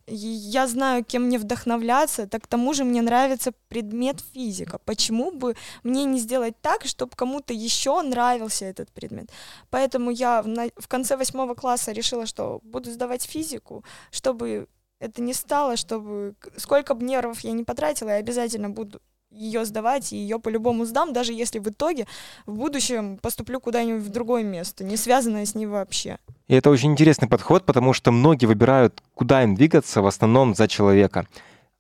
Я 0.07 0.67
знаю, 0.67 1.05
кем 1.05 1.25
мне 1.25 1.39
вдохновляться, 1.39 2.27
так 2.27 2.45
к 2.45 2.47
тому 2.47 2.75
же 2.75 2.85
мне 2.85 3.01
нравится 3.03 3.53
предмет 3.69 4.21
физика. 4.35 4.79
Почему 4.79 5.31
бы 5.31 5.55
мне 5.85 6.05
не 6.05 6.19
сделать 6.19 6.55
так, 6.61 6.85
чтобы 6.85 7.13
кому-то 7.15 7.53
еще 7.53 8.03
нравился 8.03 8.65
этот 8.65 8.91
предмет? 8.91 9.31
Поэтому 9.69 10.11
я 10.11 10.43
в 10.43 10.89
конце 10.89 11.17
восьмого 11.17 11.55
класса 11.55 11.93
решила, 11.93 12.27
что 12.27 12.61
буду 12.65 12.91
сдавать 12.91 13.23
физику, 13.23 13.85
чтобы 14.11 14.67
это 14.99 15.23
не 15.23 15.35
стало, 15.35 15.77
чтобы 15.77 16.35
сколько 16.57 16.95
бы 16.95 17.05
нервов 17.05 17.41
я 17.41 17.53
не 17.53 17.65
потратила, 17.65 18.09
я 18.09 18.17
обязательно 18.17 18.71
буду 18.71 19.01
ее 19.31 19.65
сдавать, 19.65 20.13
и 20.13 20.17
ее 20.17 20.39
по-любому 20.39 20.85
сдам, 20.85 21.13
даже 21.13 21.33
если 21.33 21.59
в 21.59 21.69
итоге 21.69 22.07
в 22.47 22.55
будущем 22.55 23.19
поступлю 23.19 23.61
куда-нибудь 23.61 24.03
в 24.03 24.11
другое 24.11 24.43
место, 24.43 24.85
не 24.85 24.97
связанное 24.97 25.47
с 25.47 25.55
ней 25.55 25.67
вообще. 25.67 26.19
И 26.49 26.55
это 26.55 26.71
очень 26.71 26.91
интересный 26.93 27.29
подход, 27.29 27.65
потому 27.65 27.93
что 27.93 28.11
многие 28.11 28.47
выбирают, 28.47 29.03
куда 29.15 29.43
им 29.43 29.55
двигаться, 29.55 30.03
в 30.03 30.07
основном 30.07 30.55
за 30.55 30.67
человека. 30.69 31.27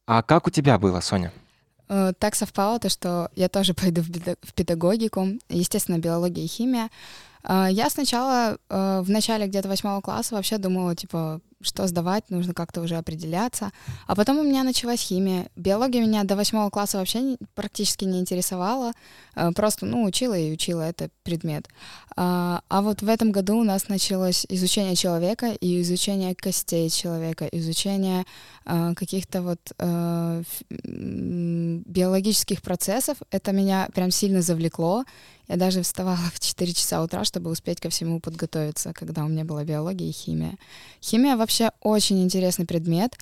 А 0.07 0.23
как 0.23 0.47
у 0.47 0.51
тебя 0.51 0.79
было, 0.79 1.01
Соня? 1.01 1.33
Э, 1.89 2.13
так 2.19 2.37
совпало 2.37 2.79
то, 2.79 2.89
что 2.89 3.31
я 3.35 3.49
тоже 3.49 3.75
пойду 3.81 4.03
в 4.03 4.53
педагогику, 4.55 5.27
естественно, 5.49 5.99
биология 5.99 6.45
и 6.45 6.49
химия. 6.49 6.89
Э, 7.43 7.67
я 7.71 7.91
сначала, 7.91 8.59
э, 8.69 9.01
в 9.03 9.11
начале 9.11 9.47
где-то 9.47 9.69
восьмого 9.69 10.01
класса 10.01 10.37
вообще 10.37 10.59
думала, 10.59 10.95
типа, 10.95 11.41
что 11.63 11.87
сдавать, 11.87 12.31
нужно 12.31 12.55
как-то 12.55 12.81
уже 12.81 12.97
определяться. 12.97 13.73
А 14.07 14.15
потом 14.15 14.39
у 14.39 14.43
меня 14.43 14.65
началась 14.65 15.01
химия. 15.01 15.49
Биология 15.57 16.03
меня 16.03 16.25
до 16.25 16.37
восьмого 16.37 16.71
класса 16.71 16.99
вообще 16.99 17.21
не, 17.21 17.39
практически 17.55 18.05
не 18.05 18.21
интересовала. 18.21 18.93
Э, 19.35 19.53
просто, 19.53 19.87
ну, 19.87 20.05
учила 20.05 20.37
и 20.37 20.53
учила 20.53 20.83
этот 20.83 21.13
предмет. 21.23 21.69
А, 22.17 22.63
а 22.69 22.83
вот 22.83 23.03
в 23.03 23.09
этом 23.09 23.33
году 23.33 23.59
у 23.59 23.65
нас 23.65 23.89
началось 23.89 24.47
изучение 24.49 24.97
человека 24.97 25.53
и 25.61 25.81
изучение 25.83 26.35
костей 26.35 26.89
человека, 26.91 27.47
изучение 27.53 28.25
а, 28.65 28.95
каких-то 28.95 29.43
вот 29.43 29.61
а, 29.79 30.43
биологических 30.71 32.63
процессов. 32.63 33.19
Это 33.31 33.53
меня 33.53 33.89
прям 33.95 34.11
сильно 34.11 34.43
завлекло. 34.43 35.05
Я 35.51 35.57
даже 35.57 35.83
вставала 35.83 36.31
в 36.33 36.39
4 36.39 36.73
часа 36.73 37.03
утра, 37.03 37.25
чтобы 37.25 37.51
успеть 37.51 37.81
ко 37.81 37.91
всему 37.91 38.21
подготовиться, 38.21 38.93
когда 38.93 39.25
у 39.25 39.29
меня 39.29 39.45
была 39.45 39.65
биология 39.65 40.09
и 40.09 40.13
химия. 40.13 40.55
Химия 41.03 41.37
вообще 41.37 41.50
очень 41.81 42.23
интересный 42.23 42.67
предмет. 42.67 43.19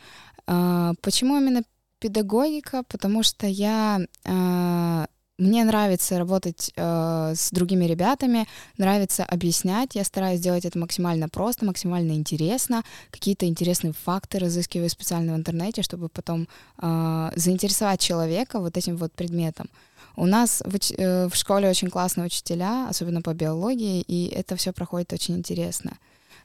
А, 0.46 0.92
почему 1.02 1.36
именно 1.36 1.62
педагогика? 1.98 2.82
Потому 2.88 3.22
что 3.22 3.46
я 3.46 4.00
а, 4.24 5.06
мне 5.38 5.62
нравится 5.62 6.18
работать 6.18 6.72
э, 6.74 7.32
с 7.36 7.50
другими 7.52 7.84
ребятами, 7.84 8.48
нравится 8.76 9.24
объяснять. 9.24 9.94
Я 9.94 10.02
стараюсь 10.02 10.40
сделать 10.40 10.64
это 10.64 10.76
максимально 10.80 11.28
просто, 11.28 11.64
максимально 11.64 12.12
интересно. 12.12 12.82
Какие-то 13.12 13.46
интересные 13.46 13.92
факты 13.92 14.40
разыскиваю 14.40 14.90
специально 14.90 15.34
в 15.34 15.36
интернете, 15.36 15.82
чтобы 15.82 16.08
потом 16.08 16.48
э, 16.82 17.30
заинтересовать 17.36 18.00
человека 18.00 18.58
вот 18.58 18.76
этим 18.76 18.96
вот 18.96 19.12
предметом. 19.12 19.70
У 20.16 20.26
нас 20.26 20.60
в, 20.66 20.74
э, 20.74 21.28
в 21.28 21.36
школе 21.36 21.70
очень 21.70 21.88
классные 21.88 22.26
учителя, 22.26 22.88
особенно 22.88 23.22
по 23.22 23.32
биологии, 23.32 24.00
и 24.00 24.26
это 24.34 24.56
все 24.56 24.72
проходит 24.72 25.12
очень 25.12 25.36
интересно. 25.36 25.98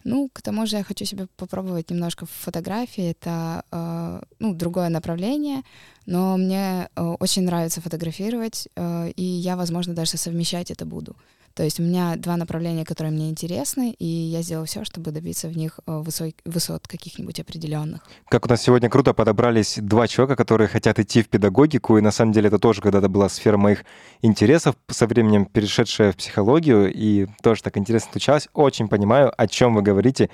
Ну, 0.03 0.29
к 0.33 0.41
тому 0.41 0.65
же 0.65 0.77
я 0.77 0.83
хочу 0.83 1.05
себе 1.05 1.27
попробовать 1.35 1.91
немножко 1.91 2.25
фотографии. 2.25 3.11
Это 3.11 3.63
э, 3.71 4.21
ну, 4.39 4.53
другое 4.53 4.89
направление, 4.89 5.61
но 6.05 6.37
мне 6.37 6.89
э, 6.95 7.15
очень 7.19 7.43
нравится 7.43 7.81
фотографировать, 7.81 8.67
э, 8.75 9.11
и 9.15 9.23
я, 9.23 9.55
возможно, 9.55 9.93
даже 9.93 10.17
совмещать 10.17 10.71
это 10.71 10.85
буду. 10.85 11.15
То 11.55 11.63
есть 11.63 11.79
у 11.79 11.83
меня 11.83 12.15
два 12.15 12.35
направления, 12.35 12.83
которые 12.83 13.11
мне 13.11 13.29
интересны, 13.29 13.95
и 13.99 14.05
я 14.05 14.41
сделаю 14.41 14.65
все, 14.65 14.83
чтобы 14.83 15.11
добиться 15.11 15.47
в 15.47 15.55
них 15.55 15.79
э, 15.85 15.97
высот, 15.99 16.33
высот 16.45 16.87
каких-нибудь 16.87 17.39
определенных. 17.39 18.01
Как 18.29 18.45
у 18.45 18.49
нас 18.49 18.61
сегодня 18.63 18.89
круто 18.89 19.13
подобрались 19.13 19.77
два 19.79 20.07
человека, 20.07 20.35
которые 20.35 20.67
хотят 20.67 20.97
идти 20.99 21.21
в 21.21 21.29
педагогику, 21.29 21.97
и 21.97 22.01
на 22.01 22.11
самом 22.11 22.31
деле 22.31 22.47
это 22.47 22.57
тоже 22.57 22.81
когда-то 22.81 23.07
была 23.07 23.29
сфера 23.29 23.57
моих 23.57 23.85
интересов, 24.21 24.75
со 24.87 25.05
временем 25.05 25.45
перешедшая 25.45 26.11
в 26.11 26.17
психологию, 26.17 26.91
и 26.91 27.27
тоже 27.43 27.61
так 27.61 27.77
интересно 27.77 28.11
случалось. 28.11 28.47
Очень 28.53 28.87
понимаю, 28.87 29.31
о 29.37 29.47
чем 29.47 29.75
вы 29.75 29.83
говорите, 29.83 30.29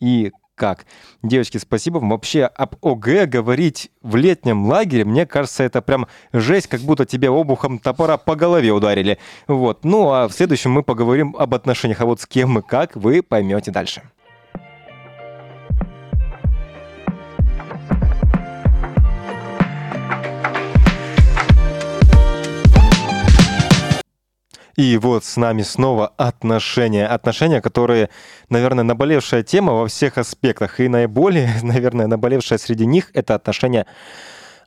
и 0.00 0.32
как. 0.62 0.86
Девочки, 1.24 1.58
спасибо 1.58 1.98
вам. 1.98 2.10
Вообще 2.10 2.44
об 2.44 2.76
ОГЭ 2.84 3.26
говорить 3.26 3.90
в 4.00 4.14
летнем 4.14 4.64
лагере, 4.66 5.04
мне 5.04 5.26
кажется, 5.26 5.64
это 5.64 5.82
прям 5.82 6.06
жесть, 6.32 6.68
как 6.68 6.82
будто 6.82 7.04
тебе 7.04 7.30
обухом 7.30 7.80
топора 7.80 8.16
по 8.16 8.36
голове 8.36 8.70
ударили. 8.70 9.18
Вот. 9.48 9.84
Ну, 9.84 10.12
а 10.12 10.28
в 10.28 10.32
следующем 10.32 10.70
мы 10.70 10.84
поговорим 10.84 11.34
об 11.36 11.52
отношениях. 11.54 12.00
А 12.00 12.06
вот 12.06 12.20
с 12.20 12.26
кем 12.26 12.60
и 12.60 12.62
как, 12.62 12.94
вы 12.94 13.24
поймете 13.24 13.72
дальше. 13.72 14.02
И 24.76 24.96
вот 24.96 25.24
с 25.24 25.36
нами 25.36 25.62
снова 25.62 26.08
отношения. 26.16 27.06
Отношения, 27.06 27.60
которые, 27.60 28.08
наверное, 28.48 28.84
наболевшая 28.84 29.42
тема 29.42 29.72
во 29.72 29.86
всех 29.86 30.18
аспектах. 30.18 30.80
И 30.80 30.88
наиболее, 30.88 31.50
наверное, 31.62 32.06
наболевшая 32.06 32.58
среди 32.58 32.86
них— 32.86 33.10
это 33.14 33.34
отношения 33.34 33.86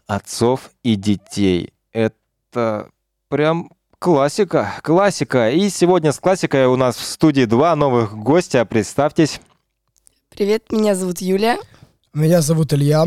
отцов 0.07 0.71
и 0.83 0.95
детей. 0.95 1.73
Это 1.91 2.89
прям 3.29 3.71
классика, 3.99 4.73
классика. 4.83 5.49
И 5.49 5.69
сегодня 5.69 6.11
с 6.11 6.19
классикой 6.19 6.67
у 6.67 6.75
нас 6.75 6.95
в 6.95 7.03
студии 7.03 7.45
два 7.45 7.75
новых 7.75 8.15
гостя. 8.15 8.63
Представьтесь. 8.65 9.41
Привет, 10.29 10.71
меня 10.71 10.95
зовут 10.95 11.21
Юлия. 11.21 11.57
Меня 12.13 12.41
зовут 12.41 12.73
Илья. 12.73 13.05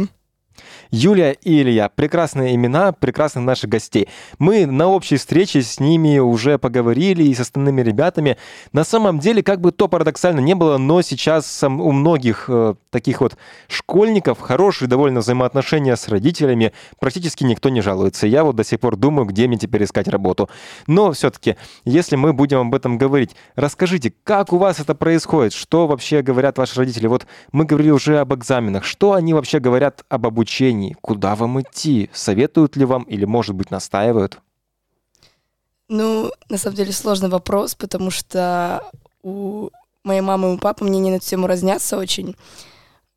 Юлия 0.90 1.32
и 1.32 1.60
Илья. 1.60 1.88
Прекрасные 1.88 2.54
имена, 2.54 2.92
прекрасных 2.92 3.44
наших 3.44 3.70
гостей. 3.70 4.08
Мы 4.38 4.66
на 4.66 4.88
общей 4.88 5.16
встрече 5.16 5.62
с 5.62 5.80
ними 5.80 6.18
уже 6.18 6.58
поговорили 6.58 7.24
и 7.24 7.34
с 7.34 7.40
остальными 7.40 7.82
ребятами. 7.82 8.38
На 8.72 8.84
самом 8.84 9.18
деле, 9.18 9.42
как 9.42 9.60
бы 9.60 9.72
то 9.72 9.88
парадоксально 9.88 10.40
не 10.40 10.54
было, 10.54 10.78
но 10.78 11.02
сейчас 11.02 11.62
у 11.62 11.92
многих 11.92 12.46
э, 12.48 12.74
таких 12.90 13.20
вот 13.20 13.36
школьников 13.68 14.40
хорошие 14.40 14.88
довольно 14.88 15.20
взаимоотношения 15.20 15.96
с 15.96 16.08
родителями. 16.08 16.72
Практически 16.98 17.44
никто 17.44 17.68
не 17.68 17.82
жалуется. 17.82 18.26
Я 18.26 18.44
вот 18.44 18.56
до 18.56 18.64
сих 18.64 18.80
пор 18.80 18.96
думаю, 18.96 19.26
где 19.26 19.46
мне 19.46 19.58
теперь 19.58 19.84
искать 19.84 20.08
работу. 20.08 20.48
Но 20.86 21.12
все-таки, 21.12 21.56
если 21.84 22.16
мы 22.16 22.32
будем 22.32 22.60
об 22.60 22.74
этом 22.74 22.96
говорить, 22.96 23.36
расскажите, 23.56 24.14
как 24.24 24.52
у 24.52 24.58
вас 24.58 24.80
это 24.80 24.94
происходит? 24.94 25.52
Что 25.52 25.86
вообще 25.86 26.22
говорят 26.22 26.56
ваши 26.56 26.78
родители? 26.78 27.06
Вот 27.06 27.26
мы 27.52 27.64
говорили 27.64 27.90
уже 27.90 28.18
об 28.18 28.34
экзаменах. 28.34 28.84
Что 28.84 29.12
они 29.12 29.34
вообще 29.34 29.58
говорят 29.58 30.04
об 30.08 30.26
обучении? 30.26 30.77
Решений, 30.78 30.96
куда 31.00 31.34
вам 31.34 31.60
идти, 31.60 32.10
советуют 32.12 32.76
ли 32.76 32.84
вам 32.84 33.02
или, 33.04 33.24
может 33.24 33.54
быть, 33.54 33.70
настаивают? 33.70 34.38
Ну, 35.88 36.30
на 36.48 36.58
самом 36.58 36.76
деле 36.76 36.92
сложный 36.92 37.28
вопрос, 37.28 37.74
потому 37.74 38.10
что 38.10 38.82
у 39.22 39.70
моей 40.04 40.20
мамы 40.20 40.50
и 40.50 40.54
у 40.54 40.58
папы 40.58 40.84
мнения 40.84 41.10
на 41.10 41.16
эту 41.16 41.26
тему 41.26 41.46
разнятся 41.46 41.96
очень. 41.96 42.36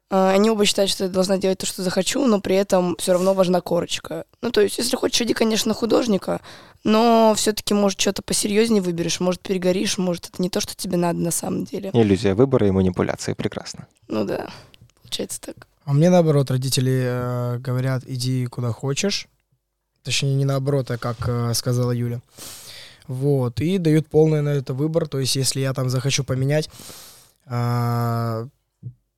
А, 0.09 0.31
они 0.31 0.49
оба 0.49 0.65
считают, 0.65 0.89
что 0.91 1.05
я 1.05 1.09
должна 1.09 1.37
делать 1.37 1.59
то, 1.59 1.65
что 1.65 1.83
захочу, 1.83 2.25
но 2.25 2.39
при 2.39 2.55
этом 2.55 2.95
все 2.97 3.11
равно 3.11 3.33
важна 3.33 3.61
корочка. 3.61 4.25
Ну, 4.41 4.51
то 4.51 4.61
есть, 4.61 4.77
если 4.77 4.95
хочешь, 4.95 5.21
иди, 5.21 5.33
конечно, 5.33 5.73
художника, 5.73 6.39
но 6.83 7.33
все-таки, 7.35 7.73
может, 7.73 7.99
что-то 7.99 8.21
посерьезнее 8.21 8.81
выберешь, 8.81 9.19
может, 9.19 9.41
перегоришь, 9.41 9.97
может, 9.97 10.29
это 10.29 10.41
не 10.41 10.49
то, 10.49 10.61
что 10.61 10.75
тебе 10.75 10.97
надо 10.97 11.19
на 11.19 11.31
самом 11.31 11.65
деле. 11.65 11.91
Иллюзия 11.93 12.35
выбора 12.35 12.67
и 12.67 12.71
манипуляции, 12.71 13.33
прекрасно. 13.33 13.87
Ну 14.07 14.23
да, 14.23 14.49
получается 15.03 15.41
так. 15.41 15.67
А 15.91 15.93
мне 15.93 16.09
наоборот, 16.09 16.49
родители 16.49 17.03
э, 17.03 17.57
говорят, 17.57 18.03
иди 18.07 18.45
куда 18.45 18.71
хочешь. 18.71 19.27
Точнее, 20.03 20.35
не 20.35 20.45
наоборот, 20.45 20.89
а 20.89 20.97
как 20.97 21.17
э, 21.27 21.53
сказала 21.53 21.91
Юля. 21.91 22.21
Вот, 23.07 23.59
и 23.59 23.77
дают 23.77 24.07
полный 24.07 24.41
на 24.41 24.53
это 24.53 24.73
выбор. 24.73 25.09
То 25.09 25.19
есть, 25.19 25.35
если 25.35 25.59
я 25.59 25.73
там 25.73 25.89
захочу 25.89 26.23
поменять, 26.23 26.69
э, 27.45 28.47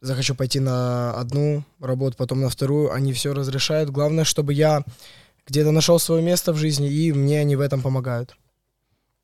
захочу 0.01 0.34
пойти 0.34 0.60
на 0.60 1.12
одну 1.12 1.63
работу, 1.80 2.18
потом 2.18 2.42
на 2.42 2.50
вторую, 2.50 2.92
они 2.92 3.13
все 3.13 3.36
разрешают. 3.36 3.92
Главное, 3.92 4.24
чтобы 4.24 4.56
я 4.56 4.84
где-то 5.46 5.70
нашел 5.70 6.00
свое 6.00 6.24
место 6.24 6.53
в 6.53 6.58
жизни, 6.58 6.92
и 6.92 7.13
мне 7.13 7.39
они 7.39 7.56
в 7.56 7.62
этом 7.62 7.84
помогают. 7.84 8.36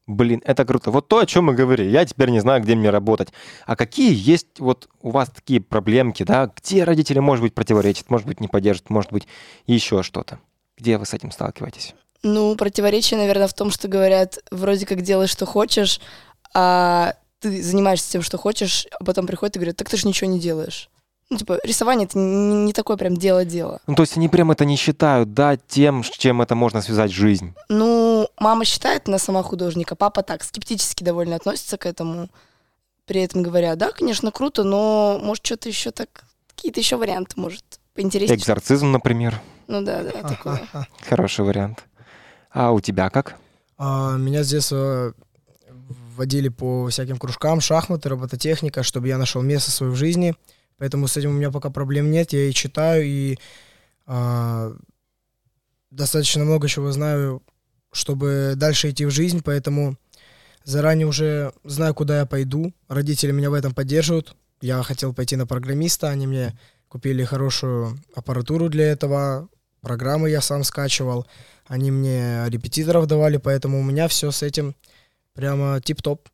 Блин, 0.09 0.41
это 0.43 0.65
круто. 0.65 0.89
Вот 0.89 1.07
то, 1.07 1.19
о 1.19 1.25
чем 1.27 1.45
мы 1.45 1.53
говорили. 1.53 1.91
Я 1.91 2.03
теперь 2.03 2.31
не 2.31 2.39
знаю, 2.39 2.63
где 2.63 2.73
мне 2.73 2.89
работать. 2.89 3.29
А 3.67 3.75
какие 3.75 4.11
есть 4.11 4.59
вот 4.59 4.89
у 5.03 5.11
вас 5.11 5.29
такие 5.29 5.61
проблемки, 5.61 6.23
да? 6.23 6.51
Где 6.55 6.83
родители, 6.83 7.19
может 7.19 7.43
быть, 7.43 7.53
противоречат, 7.53 8.09
может 8.09 8.25
быть, 8.25 8.39
не 8.39 8.47
поддержат, 8.47 8.89
может 8.89 9.11
быть, 9.11 9.27
еще 9.67 10.01
что-то? 10.01 10.39
Где 10.79 10.97
вы 10.97 11.05
с 11.05 11.13
этим 11.13 11.29
сталкиваетесь? 11.29 11.93
Ну, 12.23 12.55
противоречие, 12.55 13.19
наверное, 13.19 13.47
в 13.47 13.53
том, 13.53 13.69
что 13.69 13.87
говорят, 13.87 14.39
вроде 14.49 14.87
как 14.87 15.01
делай, 15.01 15.27
что 15.27 15.45
хочешь, 15.45 16.01
а 16.55 17.13
ты 17.39 17.61
занимаешься 17.61 18.11
тем, 18.11 18.23
что 18.23 18.39
хочешь, 18.39 18.87
а 18.99 19.03
потом 19.03 19.27
приходят 19.27 19.57
и 19.57 19.59
говорят, 19.59 19.77
так 19.77 19.89
ты 19.89 19.97
же 19.97 20.07
ничего 20.07 20.27
не 20.27 20.39
делаешь. 20.39 20.89
Ну, 21.29 21.37
типа, 21.37 21.59
рисование 21.63 22.07
это 22.07 22.17
не, 22.17 22.65
не 22.65 22.73
такое 22.73 22.97
прям 22.97 23.15
дело-дело. 23.15 23.81
Ну, 23.85 23.95
то 23.95 24.01
есть 24.01 24.17
они 24.17 24.29
прям 24.29 24.49
это 24.49 24.65
не 24.65 24.75
считают, 24.75 25.33
да, 25.33 25.57
тем, 25.57 26.03
с 26.03 26.09
чем 26.09 26.41
это 26.41 26.55
можно 26.55 26.81
связать 26.81 27.11
жизнь. 27.11 27.53
Ну, 27.69 28.27
мама 28.39 28.65
считает, 28.65 29.07
она 29.07 29.19
сама 29.19 29.43
художник, 29.43 29.91
а 29.91 29.95
папа 29.95 30.23
так 30.23 30.43
скептически 30.43 31.03
довольно 31.03 31.35
относится 31.35 31.77
к 31.77 31.85
этому. 31.85 32.29
При 33.05 33.21
этом 33.21 33.43
говоря, 33.43 33.75
да, 33.75 33.91
конечно, 33.91 34.31
круто, 34.31 34.63
но 34.63 35.19
может 35.21 35.45
что-то 35.45 35.69
еще 35.69 35.91
так, 35.91 36.25
какие-то 36.55 36.79
еще 36.79 36.95
варианты, 36.95 37.39
может, 37.39 37.63
поинтереснее. 37.93 38.37
Экзорцизм, 38.37 38.91
например. 38.91 39.39
Ну 39.67 39.83
да, 39.83 40.01
да, 40.01 40.27
такое. 40.27 40.61
Хороший 41.07 41.45
вариант. 41.45 41.83
А 42.51 42.71
у 42.71 42.79
тебя 42.79 43.11
как? 43.11 43.35
А, 43.77 44.17
меня 44.17 44.43
с 44.43 44.49
детства 44.49 45.13
водили 46.15 46.49
по 46.49 46.87
всяким 46.87 47.17
кружкам, 47.17 47.61
шахматы, 47.61 48.09
робототехника, 48.09 48.81
чтобы 48.81 49.07
я 49.07 49.17
нашел 49.17 49.41
место 49.43 49.69
свое 49.69 49.91
в 49.91 49.95
жизни. 49.95 50.35
Поэтому 50.79 51.07
с 51.07 51.17
этим 51.17 51.31
у 51.31 51.33
меня 51.33 51.51
пока 51.51 51.69
проблем 51.69 52.09
нет. 52.09 52.33
Я 52.33 52.49
и 52.49 52.53
читаю, 52.53 53.05
и 53.05 53.37
а, 54.05 54.73
достаточно 55.91 56.43
много 56.43 56.67
чего 56.67 56.91
знаю, 56.91 57.43
чтобы 57.91 58.53
дальше 58.55 58.89
идти 58.89 59.05
в 59.05 59.11
жизнь. 59.11 59.41
Поэтому 59.43 59.97
заранее 60.63 61.07
уже 61.07 61.53
знаю, 61.63 61.93
куда 61.93 62.19
я 62.19 62.25
пойду. 62.25 62.73
Родители 62.87 63.31
меня 63.31 63.49
в 63.49 63.53
этом 63.53 63.73
поддерживают. 63.73 64.35
Я 64.61 64.81
хотел 64.83 65.13
пойти 65.13 65.35
на 65.35 65.45
программиста, 65.45 66.09
они 66.09 66.27
мне 66.27 66.57
купили 66.89 67.23
хорошую 67.23 67.97
аппаратуру 68.13 68.67
для 68.67 68.91
этого, 68.91 69.47
программы 69.79 70.29
я 70.29 70.41
сам 70.41 70.63
скачивал, 70.63 71.27
они 71.65 71.91
мне 71.91 72.43
репетиторов 72.47 73.05
давали, 73.07 73.37
поэтому 73.37 73.79
у 73.79 73.83
меня 73.83 74.07
все 74.07 74.31
с 74.31 74.43
этим 74.43 74.75
прямо 75.33 75.79
тип-топ. 75.81 76.27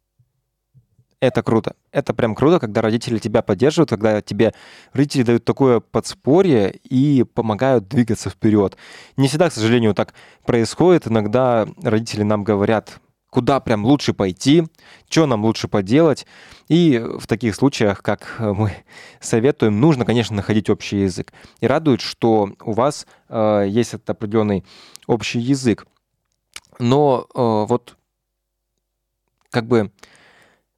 Это 1.26 1.42
круто. 1.42 1.76
Это 1.92 2.14
прям 2.14 2.36
круто, 2.36 2.60
когда 2.60 2.84
родители 2.84 3.18
тебя 3.18 3.42
поддерживают, 3.42 3.90
когда 3.90 4.22
тебе 4.22 4.54
родители 4.94 5.24
дают 5.24 5.44
такое 5.44 5.80
подспорье 5.80 6.72
и 6.84 7.24
помогают 7.24 7.88
двигаться 7.88 8.30
вперед. 8.30 8.78
Не 9.18 9.28
всегда, 9.28 9.50
к 9.50 9.54
сожалению, 9.54 9.96
так 9.96 10.14
происходит. 10.46 11.08
Иногда 11.08 11.68
родители 11.82 12.22
нам 12.22 12.44
говорят, 12.44 13.00
куда 13.32 13.60
прям 13.60 13.86
лучше 13.86 14.14
пойти, 14.14 14.68
что 15.10 15.26
нам 15.26 15.44
лучше 15.44 15.68
поделать. 15.68 16.28
И 16.68 17.04
в 17.04 17.26
таких 17.26 17.56
случаях, 17.56 18.04
как 18.04 18.36
мы 18.40 18.72
советуем, 19.20 19.82
нужно, 19.82 20.06
конечно, 20.06 20.36
находить 20.36 20.70
общий 20.70 20.98
язык. 21.00 21.34
И 21.60 21.66
радует, 21.66 22.02
что 22.02 22.52
у 22.64 22.74
вас 22.74 23.08
э, 23.30 23.66
есть 23.68 23.96
этот 23.96 24.12
определенный 24.12 24.64
общий 25.08 25.40
язык. 25.40 25.88
Но 26.78 27.26
э, 27.34 27.66
вот 27.68 27.98
как 29.50 29.66
бы 29.66 29.90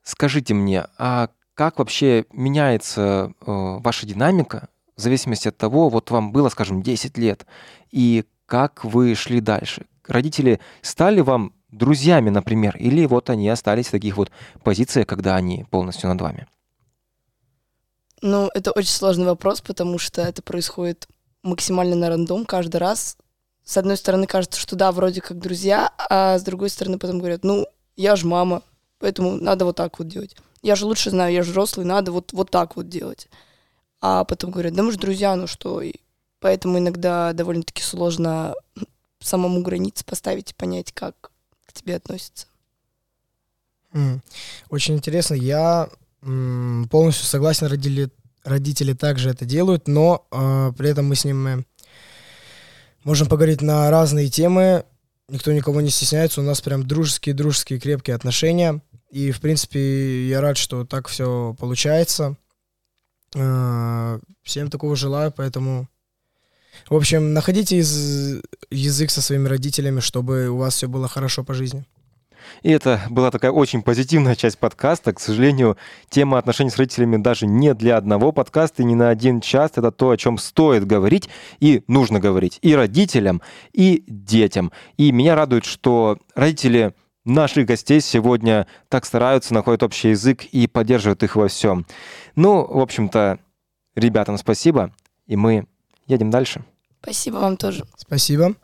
скажите 0.08 0.54
мне, 0.54 0.88
а 0.98 1.30
как 1.54 1.80
вообще 1.80 2.26
меняется 2.32 3.34
э, 3.42 3.44
ваша 3.46 4.06
динамика 4.08 4.70
в 4.96 5.02
зависимости 5.02 5.50
от 5.50 5.58
того, 5.58 5.90
вот 5.90 6.12
вам 6.12 6.32
было, 6.32 6.50
скажем, 6.50 6.82
10 6.82 7.18
лет, 7.18 7.46
и 7.92 8.24
как 8.46 8.86
вы 8.86 9.16
шли 9.16 9.42
дальше? 9.42 9.86
Родители 10.08 10.60
стали 10.82 11.20
вам 11.20 11.54
друзьями, 11.70 12.30
например, 12.30 12.78
или 12.78 13.06
вот 13.06 13.30
они 13.30 13.50
остались 13.50 13.88
в 13.88 13.92
таких 13.92 14.16
вот 14.16 14.32
позициях, 14.64 15.08
когда 15.08 15.36
они 15.36 15.66
полностью 15.70 16.10
над 16.10 16.22
вами? 16.22 16.48
Ну, 18.22 18.50
это 18.54 18.72
очень 18.72 18.90
сложный 18.90 19.26
вопрос, 19.26 19.60
потому 19.60 20.00
что 20.00 20.22
это 20.22 20.42
происходит 20.42 21.08
максимально 21.44 21.96
на 21.96 22.10
рандом 22.10 22.46
каждый 22.46 22.78
раз. 22.78 23.18
С 23.66 23.76
одной 23.78 23.98
стороны, 23.98 24.26
кажется, 24.26 24.60
что 24.60 24.78
да, 24.78 24.94
вроде 24.94 25.20
как 25.20 25.38
друзья, 25.40 25.92
а 26.10 26.40
с 26.40 26.44
другой 26.44 26.70
стороны 26.70 26.98
потом 26.98 27.20
говорят, 27.20 27.44
ну, 27.44 27.68
я 27.98 28.16
же 28.16 28.26
мама, 28.26 28.64
поэтому 29.00 29.36
надо 29.36 29.66
вот 29.66 29.76
так 29.76 30.00
вот 30.00 30.08
делать. 30.08 30.36
Я 30.62 30.76
же 30.76 30.86
лучше 30.86 31.10
знаю, 31.10 31.34
я 31.34 31.44
же 31.44 31.52
взрослый, 31.52 31.86
надо 31.86 32.12
вот, 32.12 32.34
вот 32.34 32.52
так 32.52 32.76
вот 32.76 32.90
делать. 32.90 33.28
А 34.02 34.24
потом 34.24 34.52
говорят, 34.52 34.74
да 34.74 34.84
мы 34.84 34.92
же 34.92 34.98
друзья, 34.98 35.36
ну 35.36 35.48
что? 35.48 35.82
И 35.82 35.94
поэтому 36.40 36.78
иногда 36.78 37.34
довольно-таки 37.34 37.82
сложно 37.82 38.54
самому 39.20 39.62
границы 39.62 40.06
поставить 40.06 40.52
и 40.52 40.56
понять, 40.56 40.92
как 40.92 41.32
к 41.66 41.74
тебе 41.74 41.96
относятся. 41.96 42.48
Очень 44.70 44.96
интересно. 44.96 45.34
Я 45.34 45.90
полностью 46.22 47.26
согласен, 47.26 47.68
родители, 47.68 48.10
родители 48.44 48.94
также 48.94 49.30
это 49.30 49.46
делают, 49.46 49.88
но 49.88 50.28
э, 50.32 50.74
при 50.78 50.90
этом 50.90 51.08
мы 51.08 51.16
с 51.16 51.26
ними 51.26 51.66
можем 53.04 53.28
поговорить 53.28 53.62
на 53.62 53.90
разные 53.90 54.30
темы. 54.30 54.84
Никто 55.30 55.52
никого 55.54 55.82
не 55.82 55.90
стесняется. 55.90 56.42
У 56.42 56.44
нас 56.44 56.62
прям 56.62 56.86
дружеские-дружеские 56.86 57.80
крепкие 57.80 58.16
отношения. 58.16 58.82
И, 59.10 59.32
в 59.32 59.40
принципе, 59.40 60.28
я 60.28 60.42
рад, 60.42 60.58
что 60.58 60.86
так 60.86 61.08
все 61.08 61.56
получается. 61.60 62.36
Э, 63.36 64.20
всем 64.44 64.70
такого 64.70 64.96
желаю, 64.96 65.32
поэтому... 65.32 65.88
В 66.90 66.96
общем, 66.96 67.34
находите 67.34 67.78
из... 67.78 68.42
язык 68.70 69.10
со 69.10 69.22
своими 69.22 69.48
родителями, 69.48 70.00
чтобы 70.00 70.50
у 70.50 70.58
вас 70.58 70.76
все 70.76 70.88
было 70.88 71.08
хорошо 71.08 71.44
по 71.44 71.54
жизни. 71.54 71.86
И 72.64 72.70
это 72.70 73.02
была 73.10 73.32
такая 73.32 73.52
очень 73.52 73.82
позитивная 73.82 74.36
часть 74.36 74.58
подкаста. 74.58 75.14
К 75.14 75.20
сожалению, 75.20 75.78
тема 76.10 76.38
отношений 76.38 76.70
с 76.70 76.78
родителями 76.78 77.18
даже 77.18 77.46
не 77.46 77.74
для 77.74 77.98
одного 77.98 78.32
подкаста 78.32 78.84
и 78.84 78.86
не 78.86 78.96
на 78.96 79.10
один 79.10 79.42
час. 79.42 79.72
Это 79.76 79.92
то, 79.92 80.12
о 80.12 80.18
чем 80.18 80.38
стоит 80.38 80.86
говорить 80.86 81.30
и 81.60 81.84
нужно 81.88 82.20
говорить 82.20 82.60
и 82.62 82.76
родителям, 82.76 83.42
и 83.74 84.04
детям. 84.08 84.72
И 84.98 85.12
меня 85.12 85.36
радует, 85.36 85.66
что 85.66 86.20
родители 86.36 86.94
наших 87.28 87.66
гостей 87.66 88.02
сегодня 88.02 88.68
так 88.90 89.06
стараются, 89.06 89.54
находят 89.54 89.84
общий 89.84 90.10
язык 90.10 90.46
и 90.46 90.68
поддерживают 90.68 91.24
их 91.24 91.36
во 91.36 91.48
всем. 91.48 91.86
Ну, 92.36 92.66
в 92.66 92.80
общем-то, 92.80 93.40
ребятам 93.96 94.38
спасибо, 94.38 94.92
и 95.26 95.36
мы 95.36 95.68
едем 96.08 96.30
дальше. 96.30 96.64
Спасибо 97.02 97.36
вам 97.38 97.58
тоже. 97.58 97.84
Спасибо. 97.96 98.56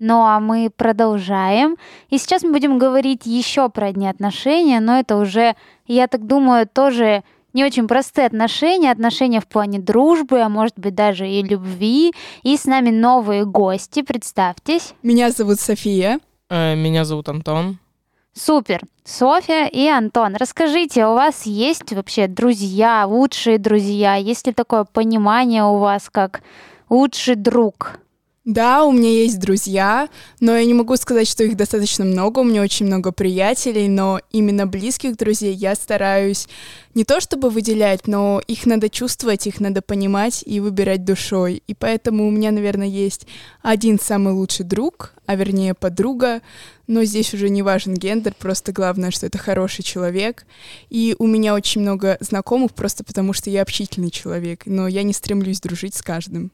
Ну 0.00 0.24
а 0.24 0.40
мы 0.40 0.70
продолжаем. 0.74 1.76
И 2.08 2.18
сейчас 2.18 2.42
мы 2.42 2.52
будем 2.52 2.78
говорить 2.78 3.26
еще 3.26 3.68
про 3.68 3.88
одни 3.88 4.08
отношения, 4.08 4.80
но 4.80 4.98
это 4.98 5.16
уже, 5.16 5.54
я 5.86 6.06
так 6.06 6.26
думаю, 6.26 6.66
тоже 6.66 7.24
не 7.52 7.64
очень 7.64 7.88
простые 7.88 8.26
отношения, 8.26 8.90
отношения 8.90 9.40
в 9.40 9.46
плане 9.46 9.78
дружбы, 9.78 10.40
а 10.40 10.48
может 10.48 10.78
быть 10.78 10.94
даже 10.94 11.28
и 11.28 11.42
любви. 11.42 12.12
И 12.42 12.56
с 12.56 12.64
нами 12.64 12.90
новые 12.90 13.44
гости, 13.44 14.02
представьтесь. 14.02 14.94
Меня 15.02 15.30
зовут 15.30 15.60
София. 15.60 16.20
Э, 16.50 16.74
меня 16.74 17.04
зовут 17.04 17.28
Антон. 17.28 17.78
Супер. 18.34 18.82
Софья 19.04 19.66
и 19.66 19.88
Антон, 19.88 20.36
расскажите, 20.36 21.06
у 21.06 21.14
вас 21.14 21.46
есть 21.46 21.92
вообще 21.92 22.28
друзья, 22.28 23.06
лучшие 23.06 23.58
друзья? 23.58 24.14
Есть 24.14 24.46
ли 24.46 24.52
такое 24.52 24.84
понимание 24.84 25.64
у 25.64 25.78
вас, 25.78 26.08
как 26.10 26.42
лучший 26.88 27.34
друг? 27.34 27.98
Да, 28.48 28.84
у 28.84 28.92
меня 28.92 29.10
есть 29.10 29.38
друзья, 29.38 30.08
но 30.40 30.56
я 30.56 30.64
не 30.64 30.72
могу 30.72 30.96
сказать, 30.96 31.28
что 31.28 31.44
их 31.44 31.54
достаточно 31.54 32.06
много. 32.06 32.38
У 32.38 32.44
меня 32.44 32.62
очень 32.62 32.86
много 32.86 33.12
приятелей, 33.12 33.88
но 33.88 34.22
именно 34.32 34.66
близких 34.66 35.18
друзей 35.18 35.52
я 35.52 35.74
стараюсь 35.74 36.48
не 36.94 37.04
то 37.04 37.20
чтобы 37.20 37.50
выделять, 37.50 38.06
но 38.06 38.40
их 38.46 38.64
надо 38.64 38.88
чувствовать, 38.88 39.46
их 39.46 39.60
надо 39.60 39.82
понимать 39.82 40.42
и 40.46 40.60
выбирать 40.60 41.04
душой. 41.04 41.62
И 41.66 41.74
поэтому 41.74 42.26
у 42.26 42.30
меня, 42.30 42.50
наверное, 42.50 42.86
есть 42.86 43.26
один 43.60 44.00
самый 44.00 44.32
лучший 44.32 44.64
друг, 44.64 45.12
а 45.26 45.34
вернее 45.34 45.74
подруга, 45.74 46.40
но 46.86 47.04
здесь 47.04 47.34
уже 47.34 47.50
не 47.50 47.60
важен 47.60 47.92
гендер, 47.92 48.32
просто 48.32 48.72
главное, 48.72 49.10
что 49.10 49.26
это 49.26 49.36
хороший 49.36 49.82
человек. 49.82 50.46
И 50.88 51.14
у 51.18 51.26
меня 51.26 51.52
очень 51.52 51.82
много 51.82 52.16
знакомых, 52.20 52.72
просто 52.72 53.04
потому 53.04 53.34
что 53.34 53.50
я 53.50 53.60
общительный 53.60 54.10
человек, 54.10 54.62
но 54.64 54.88
я 54.88 55.02
не 55.02 55.12
стремлюсь 55.12 55.60
дружить 55.60 55.94
с 55.94 56.00
каждым. 56.00 56.50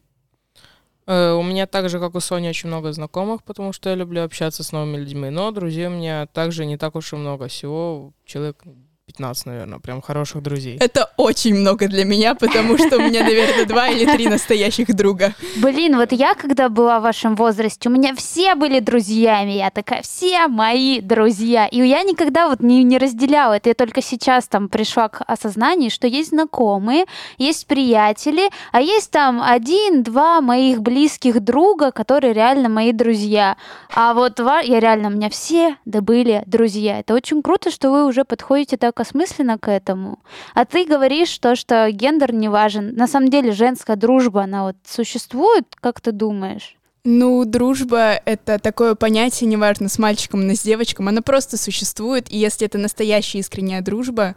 Э, 1.07 1.33
у 1.33 1.43
меня 1.43 1.67
так 1.67 1.89
же, 1.89 2.01
как 2.01 2.15
у 2.15 2.21
Сони, 2.21 2.49
очень 2.49 2.69
много 2.69 2.93
знакомых, 2.93 3.43
потому 3.43 3.73
что 3.73 3.91
я 3.91 3.97
люблю 3.97 4.23
общаться 4.23 4.63
с 4.63 4.73
новыми 4.73 4.97
людьми. 4.97 5.31
Но 5.31 5.51
друзей 5.51 5.87
у 5.87 5.91
меня 5.91 6.27
также 6.27 6.65
не 6.65 6.77
так 6.79 6.95
уж 6.95 7.13
и 7.13 7.17
много. 7.17 7.49
Всего 7.49 8.13
человек 8.25 8.63
15, 9.07 9.47
наверное, 9.47 9.79
прям 9.81 10.01
хороших 10.01 10.43
друзей. 10.43 10.79
Это 10.81 11.11
очень 11.19 11.55
много 11.55 11.89
для 11.89 12.07
меня, 12.07 12.35
потому 12.35 12.79
что 12.79 12.97
у 12.97 13.01
меня, 13.01 13.23
наверное, 13.23 13.67
два 13.69 13.89
или 13.89 14.11
три 14.11 14.29
настоящих 14.29 14.95
друга. 14.97 15.35
Блин, 15.57 15.97
вот 15.97 16.13
я, 16.13 16.35
когда 16.35 16.71
была 16.71 17.01
в 17.01 17.03
вашем 17.03 17.37
возрасте, 17.37 17.91
у 17.91 17.93
меня 17.93 18.15
все 18.15 18.55
были 18.55 18.81
друзьями. 18.81 19.53
Я 19.53 19.71
такая, 19.71 20.01
все 20.01 20.49
мои 20.49 21.01
друзья. 21.01 21.67
И 21.67 21.87
я 21.87 22.03
никогда 22.03 22.49
вот 22.49 22.61
не, 22.61 22.83
не 22.83 22.97
разделяла 22.97 23.53
это. 23.53 23.69
Я 23.69 23.75
только 23.75 24.01
сейчас 24.01 24.49
там 24.49 24.71
пришла 24.71 25.11
к 25.11 25.23
осознанию, 25.27 25.91
что 25.91 26.07
есть 26.07 26.31
знакомые, 26.31 27.05
есть 27.37 27.67
приятели, 27.67 28.49
а 28.73 28.81
есть 28.81 29.11
там 29.11 29.43
один-два 29.43 30.41
моих 30.41 30.81
близких 30.81 31.41
друга, 31.41 31.93
которые 31.93 32.33
реально 32.33 32.71
мои 32.71 32.93
друзья. 32.93 33.59
А 33.95 34.15
вот 34.15 34.39
я 34.39 34.81
реально, 34.81 35.09
у 35.09 35.13
меня 35.13 35.29
все 35.29 35.77
да 35.85 36.01
были 36.01 36.43
друзья. 36.47 37.01
Это 37.01 37.13
очень 37.13 37.43
круто, 37.43 37.71
что 37.71 37.91
вы 37.91 38.07
уже 38.07 38.25
подходите 38.25 38.79
так 38.79 38.94
так 38.95 39.07
осмысленно 39.07 39.59
к 39.59 39.71
этому. 39.71 40.21
А 40.55 40.65
ты 40.65 40.85
говоришь 40.87 41.37
то, 41.39 41.57
что 41.57 41.91
гендер 41.91 42.33
не 42.33 42.49
важен. 42.49 42.95
На 42.95 43.07
самом 43.07 43.29
деле 43.29 43.53
женская 43.53 43.97
дружба, 43.97 44.45
она 44.45 44.65
вот 44.65 44.77
существует, 44.87 45.65
как 45.81 46.01
ты 46.01 46.13
думаешь? 46.13 46.77
Ну, 47.05 47.45
дружба— 47.45 48.15
это 48.25 48.59
такое 48.59 48.95
понятие, 48.95 49.49
неважно, 49.51 49.89
с 49.89 49.99
мальчиком 49.99 50.43
или 50.43 50.55
с 50.55 50.63
девочком, 50.63 51.09
она 51.09 51.21
просто 51.21 51.59
существует, 51.59 52.33
и 52.33 52.39
если 52.39 52.67
это 52.67 52.79
настоящая 52.79 53.41
искренняя 53.41 53.83
дружба, 53.83 54.37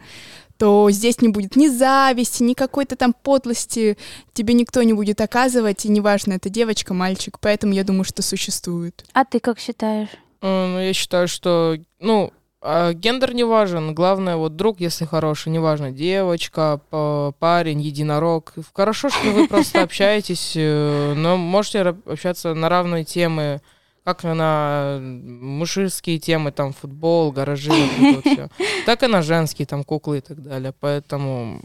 то 0.57 0.89
здесь 0.91 1.21
не 1.21 1.29
будет 1.29 1.55
ни 1.55 1.67
зависти, 1.69 2.43
ни 2.43 2.55
какой-то 2.55 2.97
там 2.97 3.13
подлости, 3.13 3.97
тебе 4.33 4.53
никто 4.53 4.83
не 4.83 4.91
будет 4.91 5.21
оказывать, 5.21 5.85
и 5.85 5.89
неважно, 5.89 6.33
это 6.33 6.49
девочка, 6.49 6.93
мальчик, 6.93 7.37
поэтому 7.39 7.71
я 7.71 7.85
думаю, 7.85 8.03
что 8.03 8.21
существует. 8.21 9.05
А 9.13 9.23
ты 9.23 9.39
как 9.39 9.59
считаешь? 9.59 10.09
Э, 10.41 10.67
Ну, 10.67 10.79
я 10.81 10.91
считаю, 10.91 11.29
что, 11.29 11.77
ну, 12.01 12.33
а, 12.61 12.93
гендер 12.93 13.33
не 13.33 13.43
важен. 13.43 13.93
Главное, 13.93 14.35
вот 14.35 14.55
друг, 14.55 14.79
если 14.79 15.05
хороший, 15.05 15.49
неважно, 15.49 15.91
девочка, 15.91 16.79
па- 16.89 17.31
парень, 17.39 17.81
единорог. 17.81 18.53
Хорошо, 18.73 19.09
что 19.09 19.29
вы 19.31 19.47
просто 19.47 19.81
общаетесь, 19.83 20.53
э, 20.55 21.13
но 21.15 21.37
можете 21.37 21.81
общаться 22.05 22.53
на 22.53 22.69
равные 22.69 23.03
темы, 23.03 23.61
как 24.03 24.23
на 24.23 24.99
мужские 25.01 26.17
темы, 26.19 26.51
там, 26.51 26.73
футбол, 26.73 27.31
гаражи, 27.31 27.71
вот 27.71 27.89
это 27.99 28.15
вот 28.15 28.25
всё. 28.25 28.47
так 28.85 29.03
и 29.03 29.07
на 29.07 29.21
женские, 29.21 29.65
там, 29.65 29.83
куклы 29.83 30.19
и 30.19 30.21
так 30.21 30.41
далее. 30.41 30.73
Поэтому, 30.79 31.61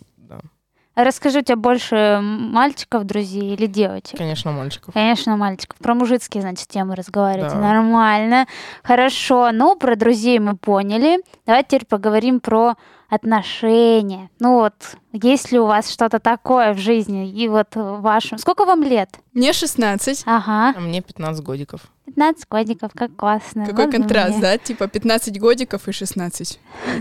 Расскажи, 0.94 1.38
у 1.38 1.42
тебя 1.42 1.56
больше 1.56 2.20
мальчиков 2.22 3.04
друзей 3.04 3.54
или 3.54 3.66
девочек? 3.66 4.18
конечно, 4.18 4.52
мальчиков. 4.52 4.92
Конечно, 4.92 5.36
мальчиков. 5.36 5.78
Про 5.78 5.94
мужицкие, 5.94 6.42
значит, 6.42 6.68
темы 6.68 6.94
разговариваете. 6.94 7.54
Да. 7.56 7.60
Нормально. 7.60 8.46
Хорошо. 8.82 9.50
Ну, 9.52 9.74
про 9.76 9.96
друзей 9.96 10.38
мы 10.38 10.56
поняли. 10.56 11.20
Давайте 11.46 11.68
теперь 11.70 11.86
поговорим 11.86 12.40
про 12.40 12.74
отношения. 13.08 14.30
Ну 14.38 14.54
вот, 14.54 14.74
есть 15.12 15.52
ли 15.52 15.58
у 15.58 15.66
вас 15.66 15.90
что-то 15.90 16.18
такое 16.18 16.72
в 16.72 16.78
жизни? 16.78 17.28
И 17.30 17.46
вот 17.46 17.74
в 17.74 18.00
вашем... 18.00 18.38
Сколько 18.38 18.64
вам 18.64 18.82
лет? 18.82 19.20
Мне 19.34 19.52
16. 19.52 20.22
Ага. 20.24 20.74
А 20.76 20.80
мне 20.80 21.02
15 21.02 21.44
годиков. 21.44 21.82
15 22.14 22.48
годиков, 22.48 22.92
как 22.94 23.16
классно. 23.16 23.66
Какой 23.66 23.84
Ладно 23.86 23.98
контраст, 24.00 24.32
мне. 24.32 24.40
да? 24.42 24.58
Типа 24.58 24.86
15 24.88 25.40
годиков 25.40 25.88
и 25.88 25.92
16. 25.92 26.60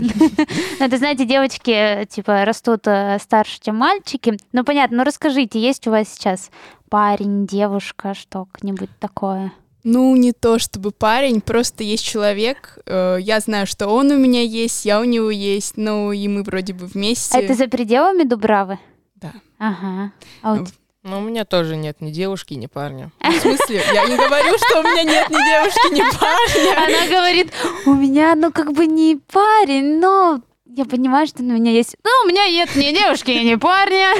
Ну, 0.78 0.86
это, 0.86 0.96
знаете, 0.98 1.24
девочки, 1.24 1.70
э, 1.70 2.06
типа, 2.06 2.44
растут 2.44 2.86
э, 2.86 3.18
старше, 3.20 3.60
чем 3.60 3.76
мальчики. 3.76 4.36
Ну, 4.52 4.64
понятно. 4.64 4.98
Ну, 4.98 5.04
расскажите, 5.04 5.60
есть 5.60 5.86
у 5.86 5.90
вас 5.90 6.08
сейчас 6.08 6.50
парень, 6.90 7.46
девушка, 7.46 8.14
что-нибудь 8.14 8.90
такое? 8.98 9.52
Ну, 9.84 10.14
не 10.16 10.32
то 10.32 10.58
чтобы 10.58 10.90
парень, 10.92 11.40
просто 11.40 11.82
есть 11.84 12.04
человек. 12.04 12.78
э, 12.86 13.18
я 13.20 13.40
знаю, 13.40 13.66
что 13.66 13.88
он 13.88 14.10
у 14.10 14.18
меня 14.18 14.42
есть, 14.42 14.84
я 14.84 15.00
у 15.00 15.04
него 15.04 15.30
есть, 15.30 15.76
ну 15.76 16.12
и 16.12 16.28
мы 16.28 16.42
вроде 16.42 16.72
бы 16.72 16.86
вместе. 16.86 17.36
А 17.36 17.40
это 17.40 17.54
за 17.54 17.66
пределами 17.68 18.22
Дубравы? 18.24 18.78
Да. 19.16 19.32
Ага. 19.58 20.12
А 20.42 20.54
у 20.54 20.66
Но 21.02 21.18
у 21.18 21.20
меня 21.20 21.44
тоже 21.44 21.74
нет 21.74 22.00
ни 22.00 22.10
девушки, 22.12 22.54
ни 22.54 22.66
парня. 22.66 23.10
В 23.20 23.32
смысле? 23.40 23.82
Я 23.92 24.06
не 24.06 24.16
говорю, 24.16 24.56
что 24.56 24.80
у 24.80 24.82
меня 24.84 25.02
нет 25.02 25.30
ни 25.30 25.34
девушки, 25.34 25.94
ни 25.94 26.02
парня. 26.16 26.86
Она 26.86 27.08
говорит, 27.08 27.52
у 27.86 27.94
меня, 27.94 28.34
ну, 28.36 28.52
как 28.52 28.72
бы 28.72 28.86
не 28.86 29.18
парень, 29.32 29.98
но 29.98 30.40
я 30.64 30.84
понимаю, 30.84 31.26
что 31.26 31.42
у 31.42 31.46
меня 31.46 31.72
есть... 31.72 31.96
Ну, 32.04 32.10
у 32.24 32.28
меня 32.28 32.48
нет 32.48 32.74
ни 32.76 32.96
девушки, 32.96 33.30
ни 33.32 33.56
парня. 33.56 34.14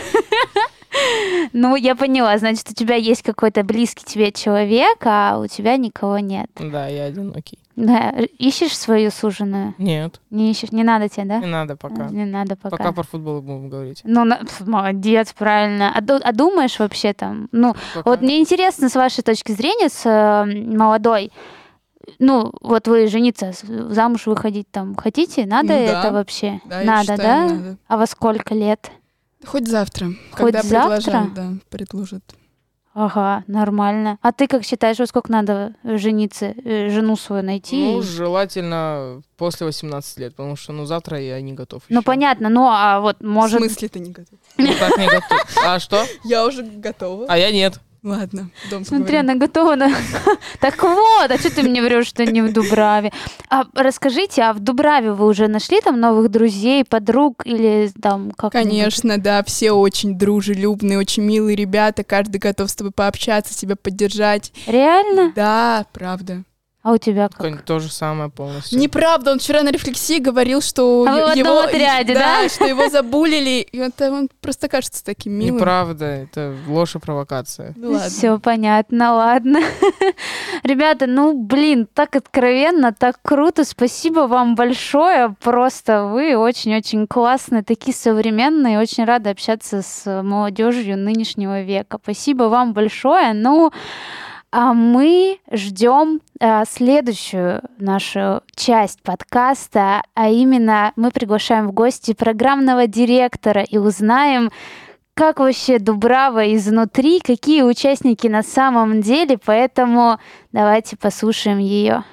Ну, 1.52 1.76
я 1.76 1.94
поняла, 1.94 2.36
значит, 2.38 2.68
у 2.70 2.74
тебя 2.74 2.96
есть 2.96 3.22
какой-то 3.22 3.62
близкий 3.62 4.04
тебе 4.04 4.32
человек, 4.32 4.98
а 5.04 5.38
у 5.38 5.46
тебя 5.46 5.76
никого 5.76 6.18
нет. 6.18 6.50
Да, 6.56 6.88
я 6.88 7.04
одинокий. 7.04 7.58
Да, 7.74 8.10
ищешь 8.38 8.76
свою 8.76 9.10
суженую? 9.10 9.74
Нет, 9.78 10.20
Не 10.30 10.50
ищешь? 10.50 10.72
Не 10.72 10.84
надо 10.84 11.08
тебе, 11.08 11.24
да? 11.24 11.38
не 11.40 11.46
надо 11.46 11.76
пока. 11.76 12.08
Не 12.08 12.26
надо 12.26 12.54
пока. 12.54 12.76
Пока 12.76 12.92
про 12.92 13.02
футбол 13.02 13.40
будем 13.40 13.68
говорить. 13.70 14.02
Ну, 14.04 14.24
на- 14.24 14.40
молодец, 14.60 15.32
правильно. 15.32 15.90
А, 15.94 15.98
а 15.98 16.32
думаешь 16.32 16.78
вообще 16.78 17.14
там? 17.14 17.48
Ну, 17.50 17.74
Пока. 17.94 18.10
вот 18.10 18.20
мне 18.20 18.38
интересно 18.40 18.88
с 18.90 18.94
вашей 18.94 19.22
точки 19.22 19.52
зрения, 19.52 19.88
с 19.88 20.02
э, 20.04 20.44
молодой, 20.44 21.32
ну, 22.18 22.52
вот 22.60 22.88
вы 22.88 23.06
жениться, 23.06 23.52
замуж 23.62 24.26
выходить 24.26 24.70
там 24.70 24.94
хотите? 24.94 25.46
Надо 25.46 25.68
Ну 25.72 25.86
да. 25.86 26.00
это 26.00 26.12
вообще? 26.12 26.60
Да, 26.66 26.80
я 26.80 26.86
надо, 26.86 27.12
считаю, 27.16 27.48
да? 27.48 27.54
надо. 27.54 27.76
А 27.88 27.96
во 27.96 28.06
сколько 28.06 28.54
лет? 28.54 28.90
Хоть 29.46 29.66
завтра. 29.66 30.08
Хоть 30.32 30.52
когда 30.52 30.62
завтра? 30.62 31.10
предложат, 31.10 31.34
да, 31.34 31.52
предложат. 31.70 32.22
Ага, 32.94 33.44
нормально. 33.46 34.18
А 34.20 34.32
ты 34.32 34.46
как 34.46 34.64
считаешь, 34.64 34.98
во 34.98 35.06
сколько 35.06 35.32
надо 35.32 35.74
жениться, 35.82 36.54
э, 36.64 36.90
жену 36.90 37.16
свою 37.16 37.42
найти? 37.42 37.76
Ну, 37.76 38.02
желательно 38.02 39.22
после 39.38 39.66
18 39.66 40.18
лет, 40.18 40.36
потому 40.36 40.56
что, 40.56 40.72
ну, 40.72 40.84
завтра 40.84 41.18
я 41.18 41.40
не 41.40 41.54
готов. 41.54 41.82
Ну, 41.88 42.00
ещё. 42.00 42.04
понятно, 42.04 42.48
ну, 42.50 42.66
а 42.68 43.00
вот 43.00 43.22
может... 43.22 43.60
В 43.60 43.64
смысле 43.64 43.88
ты 43.88 43.98
не 44.00 44.10
готов? 44.10 44.38
Ну, 44.58 44.74
так 44.78 44.98
не 44.98 45.06
готов. 45.06 45.56
А 45.64 45.78
что? 45.78 46.04
Я 46.24 46.44
уже 46.44 46.62
готова. 46.62 47.26
А 47.28 47.38
я 47.38 47.50
нет. 47.50 47.80
Ладно, 48.04 48.50
дом 48.68 48.84
Смотри, 48.84 49.18
она 49.18 49.36
готова. 49.36 49.76
на- 49.76 49.92
Так 50.60 50.82
вот, 50.82 51.30
а 51.30 51.38
что 51.38 51.54
ты 51.54 51.62
мне 51.62 51.80
врешь, 51.80 52.08
что 52.08 52.26
не 52.26 52.42
в 52.42 52.52
Дубраве? 52.52 53.12
А 53.48 53.64
расскажите, 53.74 54.42
а 54.42 54.52
в 54.52 54.58
Дубраве 54.58 55.12
вы 55.12 55.26
уже 55.26 55.46
нашли 55.46 55.80
там 55.80 56.00
новых 56.00 56.28
друзей, 56.28 56.84
подруг 56.84 57.42
или 57.46 57.92
там 58.02 58.32
как? 58.32 58.50
Конечно, 58.52 59.18
да, 59.18 59.44
все 59.44 59.70
очень 59.70 60.18
дружелюбные, 60.18 60.98
очень 60.98 61.22
милые 61.22 61.54
ребята, 61.54 62.02
каждый 62.02 62.38
готов 62.38 62.70
с 62.70 62.74
тобой 62.74 62.90
пообщаться, 62.90 63.56
тебя 63.56 63.76
поддержать. 63.76 64.52
Реально? 64.66 65.32
Да, 65.36 65.86
правда. 65.92 66.42
А 66.82 66.92
у 66.92 66.96
тебя 66.98 67.28
как? 67.28 67.38
Конь- 67.38 67.58
То 67.58 67.78
же 67.78 67.88
самое 67.90 68.28
полностью. 68.28 68.76
Неправда, 68.78 69.30
он 69.30 69.38
вчера 69.38 69.62
на 69.62 69.70
рефлексии 69.70 70.18
говорил, 70.18 70.60
что 70.60 71.04
А 71.08 71.12
вы 71.28 71.32
в 71.32 71.36
его, 71.36 71.60
отряде, 71.60 72.14
да? 72.14 72.48
что 72.48 72.64
его 72.66 72.88
забулили, 72.88 73.60
и 73.60 73.78
это 73.78 74.10
он 74.10 74.28
просто 74.40 74.68
кажется 74.68 75.04
таким 75.04 75.34
милым. 75.34 75.56
Неправда, 75.56 76.04
это 76.06 76.56
ложь 76.66 76.96
и 76.96 76.98
провокация. 76.98 77.72
Ну 77.76 77.92
ладно. 77.92 78.08
Все 78.08 78.38
понятно, 78.40 79.14
ладно. 79.14 79.60
Ребята, 80.64 81.06
ну 81.06 81.38
блин, 81.38 81.86
так 81.92 82.16
откровенно, 82.16 82.92
так 82.92 83.16
круто. 83.22 83.64
Спасибо 83.64 84.26
вам 84.26 84.54
большое. 84.56 85.36
Просто 85.40 86.06
вы 86.06 86.36
очень-очень 86.36 87.06
классные, 87.06 87.62
такие 87.62 87.94
современные. 87.94 88.80
Очень 88.80 89.04
рада 89.04 89.30
общаться 89.30 89.82
с 89.82 90.22
молодежью 90.22 90.98
нынешнего 90.98 91.62
века. 91.62 91.98
Спасибо 92.02 92.44
вам 92.44 92.72
большое. 92.72 93.32
Ну, 93.34 93.70
а 94.52 94.74
мы 94.74 95.38
ждем 95.50 96.20
а, 96.38 96.64
следующую 96.66 97.62
нашу 97.78 98.42
часть 98.54 99.02
подкаста, 99.02 100.02
а 100.14 100.28
именно 100.28 100.92
мы 100.94 101.10
приглашаем 101.10 101.68
в 101.68 101.72
гости 101.72 102.12
программного 102.12 102.86
директора 102.86 103.62
и 103.62 103.78
узнаем, 103.78 104.50
как 105.14 105.40
вообще 105.40 105.78
Дубрава 105.78 106.54
изнутри, 106.54 107.20
какие 107.20 107.62
участники 107.62 108.26
на 108.26 108.42
самом 108.42 109.00
деле, 109.00 109.38
поэтому 109.42 110.18
давайте 110.52 110.96
послушаем 110.98 111.58
ее. 111.58 112.04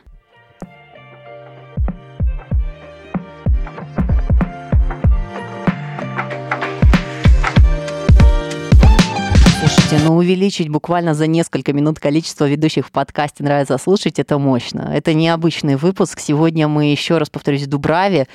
Слушайте, 9.89 10.07
ну 10.07 10.17
увеличить 10.17 10.69
буквально 10.69 11.15
за 11.15 11.25
несколько 11.25 11.73
минут 11.73 11.99
количество 11.99 12.47
ведущих 12.47 12.85
в 12.85 12.91
подкасте 12.91 13.43
«Нравится 13.43 13.75
слушать»— 13.79 14.19
это 14.19 14.37
мощно. 14.37 14.91
Это 14.93 15.15
необычный 15.15 15.77
выпуск. 15.77 16.19
Сегодня 16.19 16.67
мы, 16.67 16.91
еще 16.91 17.17
раз 17.17 17.31
повторюсь, 17.31 17.63
в 17.63 17.67
Дубраве, 17.69 18.27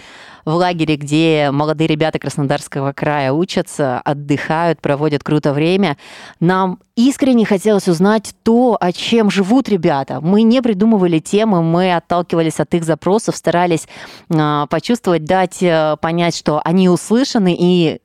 в 0.44 0.52
лагере, 0.52 0.96
где 0.96 1.50
молодые 1.52 1.86
ребята 1.86 2.18
Краснодарского 2.18 2.92
края 2.92 3.32
учатся, 3.32 4.00
отдыхают, 4.00 4.80
проводят 4.80 5.22
круто 5.22 5.52
время. 5.52 5.96
Нам 6.40 6.80
искренне 6.96 7.46
хотелось 7.46 7.86
узнать 7.86 8.34
то, 8.42 8.76
о 8.80 8.90
чем 8.90 9.30
живут 9.30 9.68
ребята. 9.68 10.20
Мы 10.20 10.42
не 10.42 10.60
придумывали 10.60 11.20
темы, 11.20 11.62
мы 11.62 11.94
отталкивались 11.94 12.58
от 12.58 12.74
их 12.74 12.82
запросов, 12.82 13.36
старались 13.36 13.86
а, 14.28 14.66
почувствовать, 14.66 15.24
дать 15.24 15.62
э, 15.62 15.98
понять, 16.00 16.36
что 16.36 16.60
они 16.64 16.88
услышаны 16.88 17.56
и 17.56 18.00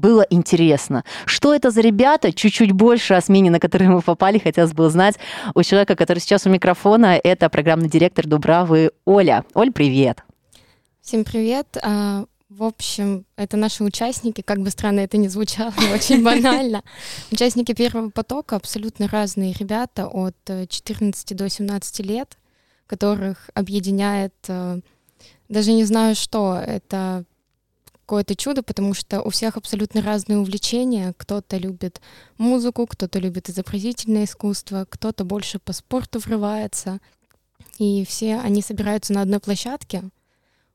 было 0.00 0.26
интересно. 0.30 1.04
Что 1.26 1.54
это 1.54 1.70
за 1.70 1.82
ребята? 1.82 2.32
Чуть-чуть 2.32 2.72
больше 2.72 3.14
о 3.14 3.20
смене, 3.20 3.50
на 3.50 3.60
которую 3.60 3.92
мы 3.92 4.00
попали, 4.00 4.38
хотелось 4.38 4.72
бы 4.72 4.86
узнать 4.86 5.16
у 5.54 5.62
человека, 5.62 5.94
который 5.94 6.18
сейчас 6.18 6.46
у 6.46 6.50
микрофона. 6.50 7.20
Это 7.22 7.48
программный 7.48 7.88
директор 7.88 8.26
Дубравы 8.26 8.90
Оля. 9.04 9.44
Оль, 9.54 9.70
привет. 9.70 10.24
Всем 11.02 11.24
привет. 11.24 11.76
А, 11.82 12.24
В 12.48 12.64
общем, 12.64 13.24
это 13.36 13.56
наши 13.56 13.84
участники, 13.84 14.40
как 14.40 14.58
бы 14.60 14.70
странно 14.70 15.00
это 15.00 15.16
ни 15.18 15.28
звучало, 15.28 15.72
очень 15.94 16.22
банально. 16.24 16.82
Участники 17.30 17.72
первого 17.74 18.10
потока 18.10 18.56
абсолютно 18.56 19.06
разные 19.08 19.52
ребята 19.52 20.08
от 20.08 20.36
э, 20.48 20.66
14 20.66 21.36
до 21.36 21.48
17 21.48 22.00
лет, 22.00 22.38
которых 22.86 23.50
объединяет, 23.54 24.34
э, 24.48 24.80
даже 25.48 25.72
не 25.72 25.84
знаю 25.84 26.14
что, 26.16 26.56
это 26.56 27.24
какое-то 28.10 28.34
чудо, 28.34 28.64
потому 28.64 28.92
что 28.92 29.22
у 29.22 29.30
всех 29.30 29.56
абсолютно 29.56 30.02
разные 30.02 30.36
увлечения. 30.36 31.14
Кто-то 31.16 31.56
любит 31.58 32.00
музыку, 32.38 32.88
кто-то 32.88 33.20
любит 33.20 33.48
изобразительное 33.48 34.24
искусство, 34.24 34.84
кто-то 34.90 35.22
больше 35.22 35.60
по 35.60 35.72
спорту 35.72 36.18
врывается. 36.18 36.98
И 37.78 38.04
все 38.04 38.40
они 38.40 38.62
собираются 38.62 39.12
на 39.12 39.22
одной 39.22 39.38
площадке, 39.38 40.02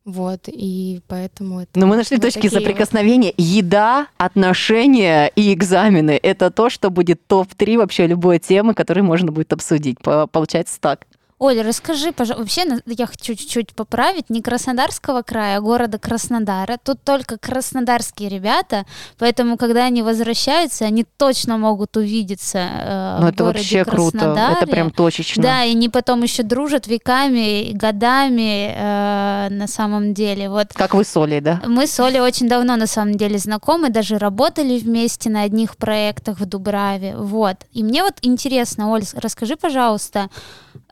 Вот, 0.06 0.48
и 0.48 1.02
поэтому 1.10 1.60
это... 1.60 1.78
Но 1.78 1.88
мы 1.88 1.98
нашли 1.98 2.15
вот 2.15 2.21
точки 2.21 2.38
такие 2.38 2.52
вот. 2.52 2.60
соприкосновения. 2.60 3.34
Еда, 3.36 4.08
отношения 4.15 5.28
и 5.36 5.52
экзамены. 5.52 6.17
Это 6.24 6.52
то, 6.52 6.69
что 6.69 6.89
будет 6.89 7.28
топ-3 7.28 7.80
вообще 7.80 8.08
любой 8.08 8.39
темы, 8.39 8.74
которую 8.74 9.04
можно 9.04 9.34
будет 9.34 9.52
обсудить. 9.52 10.00
По- 10.00 10.28
Получается 10.28 10.80
так. 10.80 11.06
Оля, 11.38 11.63
расскажи, 11.63 12.13
пожалуйста, 12.13 12.43
вообще 12.43 12.82
я 12.86 13.06
хочу 13.08 13.36
чуть-чуть 13.36 13.74
поправить, 13.74 14.30
не 14.30 14.41
Краснодарского 14.41 15.21
края, 15.21 15.58
а 15.58 15.62
города 15.62 16.00
Краснодара. 16.00 16.78
Тут 16.82 17.04
только 17.04 17.38
краснодарские 17.38 18.30
ребята, 18.30 18.86
поэтому, 19.17 19.58
когда 19.58 19.84
они 19.84 20.02
возвращаются, 20.02 20.86
они 20.86 21.06
точно 21.17 21.58
могут 21.58 21.98
увидеться 21.98 22.60
э, 22.60 23.17
Ну, 23.19 23.26
в 23.26 23.30
это 23.30 23.43
городе 23.43 23.60
вообще 23.60 23.84
круто. 23.84 24.56
Это 24.58 24.65
прям 24.65 24.91
точечно. 24.91 25.43
Да, 25.43 25.65
и 25.65 25.71
они 25.71 25.89
потом 25.89 26.24
еще 26.24 26.43
дружат 26.43 26.88
веками, 26.88 27.63
и 27.63 27.74
годами 27.74 28.74
э, 28.74 29.50
на 29.50 29.67
самом 29.67 30.13
деле. 30.13 30.50
Вот 30.50 30.69
Как 30.74 30.93
вы 30.93 31.04
с 31.04 31.17
Олей, 31.17 31.41
да? 31.41 31.62
мы 31.67 31.86
с 31.86 32.00
Олей 32.00 32.21
очень 32.21 32.48
давно 32.48 32.78
на 32.78 32.88
самом 32.88 33.15
деле 33.15 33.38
знакомы, 33.39 33.89
даже 33.89 34.19
работали 34.19 34.80
вместе 34.80 35.30
на 35.30 35.41
одних 35.41 35.76
проектах 35.76 36.39
в 36.39 36.45
Дубраве. 36.45 37.17
Вот. 37.17 37.58
И 37.74 37.84
мне 37.84 38.04
вот 38.04 38.13
интересно, 38.21 38.91
Оль, 38.93 39.04
расскажи, 39.15 39.58
пожалуйста, 39.58 40.30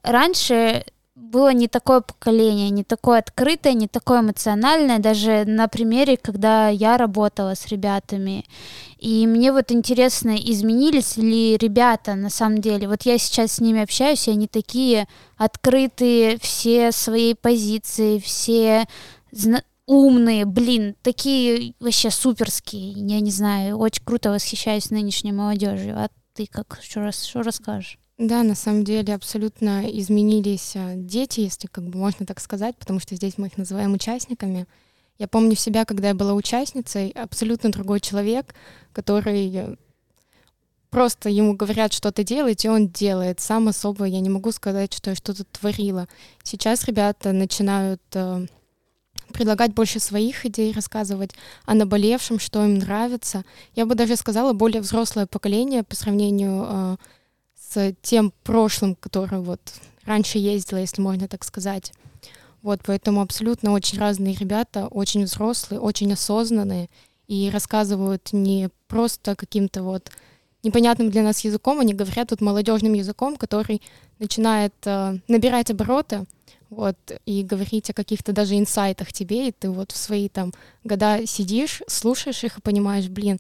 раньше 0.02 0.84
было 1.16 1.54
не 1.54 1.68
такое 1.68 2.02
поколение, 2.02 2.70
не 2.70 2.84
такое 2.84 3.20
открытое, 3.20 3.74
не 3.74 3.88
такое 3.88 4.22
эмоциональное, 4.22 5.00
даже 5.00 5.46
на 5.46 5.68
примере, 5.68 6.18
когда 6.18 6.70
я 6.70 6.98
работала 6.98 7.56
с 7.56 7.68
ребятами. 7.68 8.46
И 8.98 9.26
мне 9.28 9.52
вот 9.52 9.72
интересно, 9.72 10.36
изменились 10.36 11.18
ли 11.18 11.58
ребята 11.58 12.16
на 12.16 12.30
самом 12.30 12.62
деле. 12.62 12.88
Вот 12.88 13.04
я 13.04 13.18
сейчас 13.18 13.54
с 13.54 13.60
ними 13.60 13.82
общаюсь, 13.82 14.28
и 14.28 14.32
они 14.32 14.48
такие 14.48 15.08
открытые, 15.38 16.38
все 16.40 16.92
своей 16.92 17.36
позиции, 17.36 18.20
все 18.20 18.86
умные, 19.86 20.46
блин, 20.46 20.96
такие 21.02 21.74
вообще 21.80 22.10
суперские. 22.10 22.92
Я 22.92 23.20
не 23.20 23.32
знаю, 23.32 23.78
очень 23.78 24.04
круто 24.04 24.32
восхищаюсь 24.32 24.92
нынешней 24.92 25.32
молодежью. 25.32 25.98
А 25.98 26.10
ты 26.34 26.48
как, 26.48 26.80
что, 26.82 27.02
рас, 27.02 27.24
что 27.24 27.42
расскажешь? 27.42 28.00
Да, 28.20 28.44
на 28.44 28.54
самом 28.54 28.84
деле 28.84 29.16
абсолютно 29.16 29.90
изменились 29.90 30.74
а, 30.76 30.94
дети, 30.96 31.40
если 31.40 31.68
как 31.68 31.84
бы 31.86 31.98
можно 31.98 32.28
так 32.28 32.40
сказать, 32.40 32.78
потому 32.78 33.00
что 33.00 33.16
здесь 33.16 33.38
мы 33.38 33.48
их 33.48 33.58
называем 33.58 33.94
участниками. 33.94 34.68
Я 35.18 35.28
помню 35.28 35.56
себя, 35.56 35.84
когда 35.84 36.10
я 36.10 36.14
была 36.14 36.34
участницей, 36.34 37.10
абсолютно 37.10 37.72
другой 37.72 38.00
человек, 38.00 38.54
который 38.94 39.56
э, 39.56 39.76
просто 40.92 41.30
ему 41.30 41.56
говорят 41.56 41.92
что-то 41.92 42.24
делать, 42.24 42.66
и 42.66 42.70
он 42.70 42.90
делает. 42.90 43.40
Сам 43.40 43.68
особо 43.68 44.06
я 44.06 44.20
не 44.20 44.30
могу 44.30 44.52
сказать, 44.52 44.94
что 44.94 45.10
я 45.10 45.16
что-то 45.16 45.44
творила. 45.46 46.08
Сейчас 46.44 46.86
ребята 46.86 47.32
начинают 47.32 48.02
э, 48.14 48.46
предлагать 49.34 49.74
больше 49.74 50.00
своих 50.00 50.46
идей, 50.46 50.72
рассказывать 50.72 51.32
о 51.66 51.74
наболевшем, 51.74 52.38
что 52.38 52.64
им 52.64 52.78
нравится. 52.78 53.44
Я 53.76 53.88
бы 53.88 53.96
даже 53.96 54.16
сказала, 54.16 54.54
более 54.54 54.82
взрослое 54.82 55.26
поколение 55.26 55.84
по 55.84 55.96
сравнению 55.96 56.66
э, 56.68 56.98
тем 58.02 58.34
прошлым, 58.44 58.96
которое 58.96 59.42
вот 59.42 59.62
раньше 60.06 60.38
ездила, 60.38 60.80
если 60.80 61.02
можно 61.02 61.28
так 61.28 61.44
сказать. 61.44 61.94
Вот, 62.62 62.80
поэтому 62.86 63.22
абсолютно 63.22 63.74
очень 63.74 64.00
разные 64.00 64.36
ребята, 64.36 64.88
очень 64.88 65.24
взрослые, 65.26 65.82
очень 65.82 66.14
осознанные 66.14 66.90
и 67.28 67.50
рассказывают 67.52 68.30
не 68.32 68.70
просто 68.88 69.36
каким-то 69.36 69.84
вот 69.84 70.10
непонятным 70.64 71.10
для 71.10 71.24
нас 71.24 71.42
языком, 71.42 71.80
они 71.80 71.94
говорят 71.94 72.30
тут 72.30 72.40
молодежным 72.40 72.94
языком, 72.94 73.36
который 73.36 73.82
начинает 74.20 74.74
э, 74.86 75.18
набирать 75.28 75.72
обороты, 75.72 76.26
вот, 76.70 76.98
и 77.26 77.44
говорить 77.44 77.90
о 77.90 77.94
каких-то 77.94 78.32
даже 78.34 78.58
инсайтах 78.58 79.14
тебе, 79.14 79.50
и 79.50 79.52
ты 79.52 79.70
вот 79.70 79.92
в 79.92 79.98
свои 79.98 80.30
там 80.30 80.54
года 80.84 81.26
сидишь, 81.26 81.84
слушаешь 81.88 82.44
их 82.44 82.58
и 82.58 82.62
понимаешь, 82.62 83.10
блин, 83.10 83.40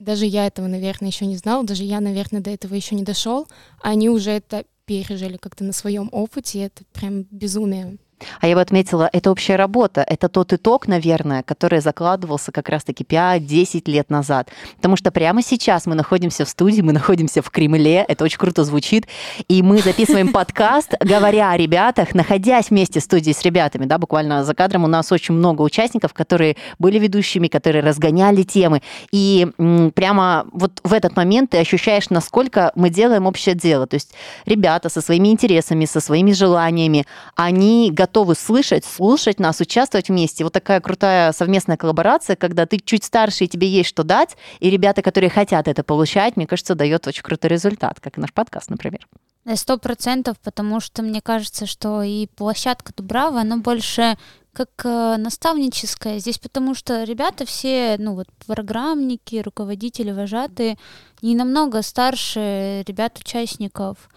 даже 0.00 0.26
я 0.26 0.46
этого, 0.46 0.66
наверное, 0.66 1.10
еще 1.10 1.26
не 1.26 1.36
знал, 1.36 1.62
даже 1.62 1.84
я, 1.84 2.00
наверное, 2.00 2.40
до 2.40 2.50
этого 2.50 2.74
еще 2.74 2.96
не 2.96 3.04
дошел, 3.04 3.46
они 3.80 4.08
уже 4.08 4.32
это 4.32 4.64
пережили 4.86 5.36
как-то 5.36 5.62
на 5.62 5.72
своем 5.72 6.08
опыте, 6.10 6.60
это 6.60 6.82
прям 6.92 7.22
безумие. 7.30 7.98
А 8.40 8.46
я 8.46 8.54
бы 8.54 8.60
отметила, 8.60 9.08
это 9.12 9.30
общая 9.30 9.56
работа, 9.56 10.02
это 10.02 10.28
тот 10.28 10.52
итог, 10.52 10.86
наверное, 10.88 11.42
который 11.42 11.80
закладывался 11.80 12.52
как 12.52 12.68
раз-таки 12.68 13.04
5-10 13.04 13.90
лет 13.90 14.10
назад. 14.10 14.48
Потому 14.76 14.96
что 14.96 15.10
прямо 15.10 15.42
сейчас 15.42 15.86
мы 15.86 15.94
находимся 15.94 16.44
в 16.44 16.48
студии, 16.48 16.80
мы 16.80 16.92
находимся 16.92 17.42
в 17.42 17.50
Кремле, 17.50 18.04
это 18.06 18.24
очень 18.24 18.38
круто 18.38 18.64
звучит, 18.64 19.06
и 19.48 19.62
мы 19.62 19.78
записываем 19.80 20.28
подкаст, 20.32 20.94
говоря 21.00 21.50
о 21.50 21.56
ребятах, 21.56 22.14
находясь 22.14 22.70
вместе 22.70 23.00
в 23.00 23.02
студии 23.02 23.32
с 23.32 23.42
ребятами, 23.42 23.84
да, 23.86 23.98
буквально 23.98 24.44
за 24.44 24.54
кадром 24.54 24.84
у 24.84 24.88
нас 24.88 25.12
очень 25.12 25.34
много 25.34 25.62
участников, 25.62 26.14
которые 26.14 26.56
были 26.78 26.98
ведущими, 26.98 27.48
которые 27.48 27.82
разгоняли 27.82 28.42
темы, 28.42 28.82
и 29.12 29.48
прямо 29.94 30.46
вот 30.52 30.80
в 30.84 30.92
этот 30.92 31.16
момент 31.16 31.50
ты 31.50 31.58
ощущаешь, 31.58 32.10
насколько 32.10 32.72
мы 32.74 32.90
делаем 32.90 33.26
общее 33.26 33.54
дело, 33.54 33.86
то 33.86 33.94
есть 33.94 34.12
ребята 34.46 34.88
со 34.88 35.00
своими 35.00 35.28
интересами, 35.28 35.84
со 35.84 36.00
своими 36.00 36.32
желаниями, 36.32 37.06
они 37.36 37.90
готовы 37.90 38.09
слышать, 38.34 38.84
слушать 38.84 39.40
нас, 39.40 39.60
участвовать 39.60 40.08
вместе. 40.08 40.44
Вот 40.44 40.52
такая 40.52 40.80
крутая 40.80 41.32
совместная 41.32 41.76
коллаборация, 41.76 42.36
когда 42.36 42.66
ты 42.66 42.78
чуть 42.78 43.04
старше, 43.04 43.44
и 43.44 43.48
тебе 43.48 43.68
есть 43.68 43.88
что 43.88 44.02
дать, 44.02 44.36
и 44.60 44.70
ребята, 44.70 45.02
которые 45.02 45.30
хотят 45.30 45.68
это 45.68 45.82
получать, 45.82 46.36
мне 46.36 46.46
кажется, 46.46 46.74
дает 46.74 47.06
очень 47.06 47.22
крутой 47.22 47.50
результат, 47.50 48.00
как 48.00 48.18
и 48.18 48.20
наш 48.20 48.32
подкаст, 48.32 48.70
например. 48.70 49.06
Сто 49.54 49.78
процентов, 49.78 50.38
потому 50.40 50.80
что 50.80 51.02
мне 51.02 51.22
кажется, 51.22 51.66
что 51.66 52.02
и 52.02 52.26
площадка 52.26 52.92
Дубрава, 52.94 53.40
она 53.40 53.56
больше 53.56 54.18
как 54.52 54.68
э, 54.84 55.16
наставническая 55.16 56.18
здесь, 56.18 56.38
потому 56.38 56.74
что 56.74 57.04
ребята 57.04 57.46
все, 57.46 57.96
ну 57.98 58.14
вот 58.14 58.28
программники, 58.46 59.36
руководители, 59.36 60.10
вожатые, 60.10 60.76
не 61.22 61.34
намного 61.34 61.82
старше 61.82 62.84
ребят-участников. 62.86 64.08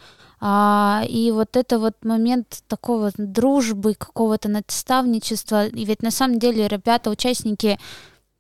А, 0.46 1.06
и 1.08 1.32
вот 1.32 1.56
это 1.56 1.80
вот 1.80 2.04
момент 2.04 2.64
такого 2.68 3.14
дружбы, 3.18 3.94
какого-то 3.94 4.50
наставничества. 4.50 5.68
И 5.68 5.86
ведь 5.86 6.02
на 6.02 6.12
самом 6.12 6.38
деле 6.38 6.68
ребята, 6.68 7.10
участники, 7.10 7.80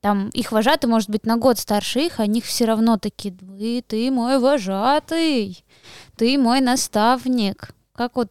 там 0.01 0.27
их 0.33 0.51
вожатый 0.51 0.89
может 0.89 1.09
быть 1.09 1.25
на 1.25 1.37
год 1.37 1.59
старше 1.59 2.01
их, 2.01 2.19
а 2.19 2.27
них 2.27 2.43
все 2.43 2.65
равно 2.65 2.97
такие, 2.97 3.33
вы, 3.39 3.81
ты 3.87 4.11
мой 4.11 4.37
вожатый, 4.37 5.63
ты 6.17 6.37
мой 6.37 6.59
наставник. 6.59 7.69
Как 7.93 8.17
вот 8.17 8.29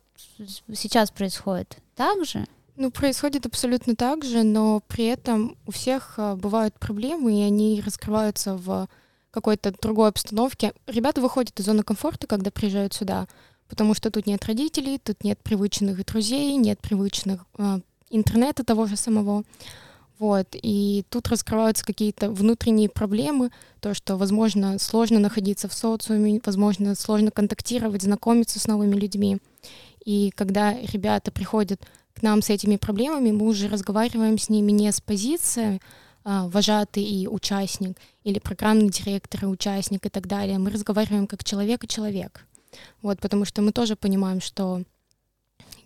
сейчас 0.75 1.11
происходит? 1.11 1.79
Так 1.97 2.27
же? 2.27 2.45
Ну, 2.77 2.91
происходит 2.91 3.47
абсолютно 3.47 3.97
так 3.97 4.23
же, 4.23 4.43
но 4.43 4.83
при 4.87 5.07
этом 5.07 5.57
у 5.67 5.71
всех 5.71 6.15
а, 6.19 6.37
бывают 6.37 6.79
проблемы, 6.79 7.41
и 7.41 7.43
они 7.43 7.83
раскрываются 7.83 8.55
в 8.55 8.87
какой-то 9.31 9.73
другой 9.81 10.11
обстановке. 10.11 10.75
Ребята 10.87 11.23
выходят 11.23 11.59
из 11.59 11.65
зоны 11.65 11.83
комфорта, 11.83 12.27
когда 12.27 12.51
приезжают 12.51 12.93
сюда, 12.93 13.27
потому 13.73 13.95
что 13.95 14.11
тут 14.11 14.27
нет 14.27 14.45
родителей, 14.45 14.99
тут 15.03 15.25
нет 15.25 15.39
привычных 15.43 16.05
друзей, 16.05 16.57
нет 16.57 16.79
привычных 16.79 17.47
а, 17.57 17.81
интернета 18.11 18.65
того 18.65 18.85
же 18.85 18.97
самого. 18.97 19.45
Вот, 20.19 20.49
и 20.53 21.05
тут 21.09 21.29
раскрываются 21.29 21.83
какие-то 21.83 22.31
внутренние 22.31 22.91
проблемы, 22.91 23.51
то, 23.81 23.95
что, 23.95 24.17
возможно, 24.19 24.79
сложно 24.79 25.21
находиться 25.21 25.71
в 25.71 25.73
социуме, 25.73 26.39
возможно, 26.45 26.95
сложно 26.95 27.31
контактировать, 27.31 28.03
знакомиться 28.03 28.61
с 28.61 28.67
новыми 28.67 28.95
людьми. 28.95 29.39
И 30.05 30.33
когда 30.37 30.75
ребята 30.75 31.33
приходят 31.33 31.81
к 32.13 32.21
нам 32.21 32.43
с 32.43 32.51
этими 32.51 32.77
проблемами, 32.77 33.31
мы 33.31 33.47
уже 33.47 33.69
разговариваем 33.69 34.37
с 34.37 34.51
ними 34.51 34.71
не 34.71 34.93
с 34.93 35.01
позиции 35.01 35.81
а, 36.25 36.47
вожатый 36.47 37.05
и 37.05 37.27
участник, 37.27 37.97
или 38.23 38.39
программный 38.39 38.91
директор 38.91 39.45
и 39.45 39.47
участник 39.47 40.05
и 40.05 40.11
так 40.11 40.27
далее. 40.27 40.59
Мы 40.59 40.69
разговариваем 40.69 41.27
как 41.27 41.43
человек 41.43 41.85
и 41.85 41.89
человек. 41.89 42.45
Вот, 43.03 43.21
потому 43.21 43.45
что 43.45 43.63
мы 43.63 43.73
тоже 43.73 43.97
понимаем, 43.97 44.41
что 44.41 44.83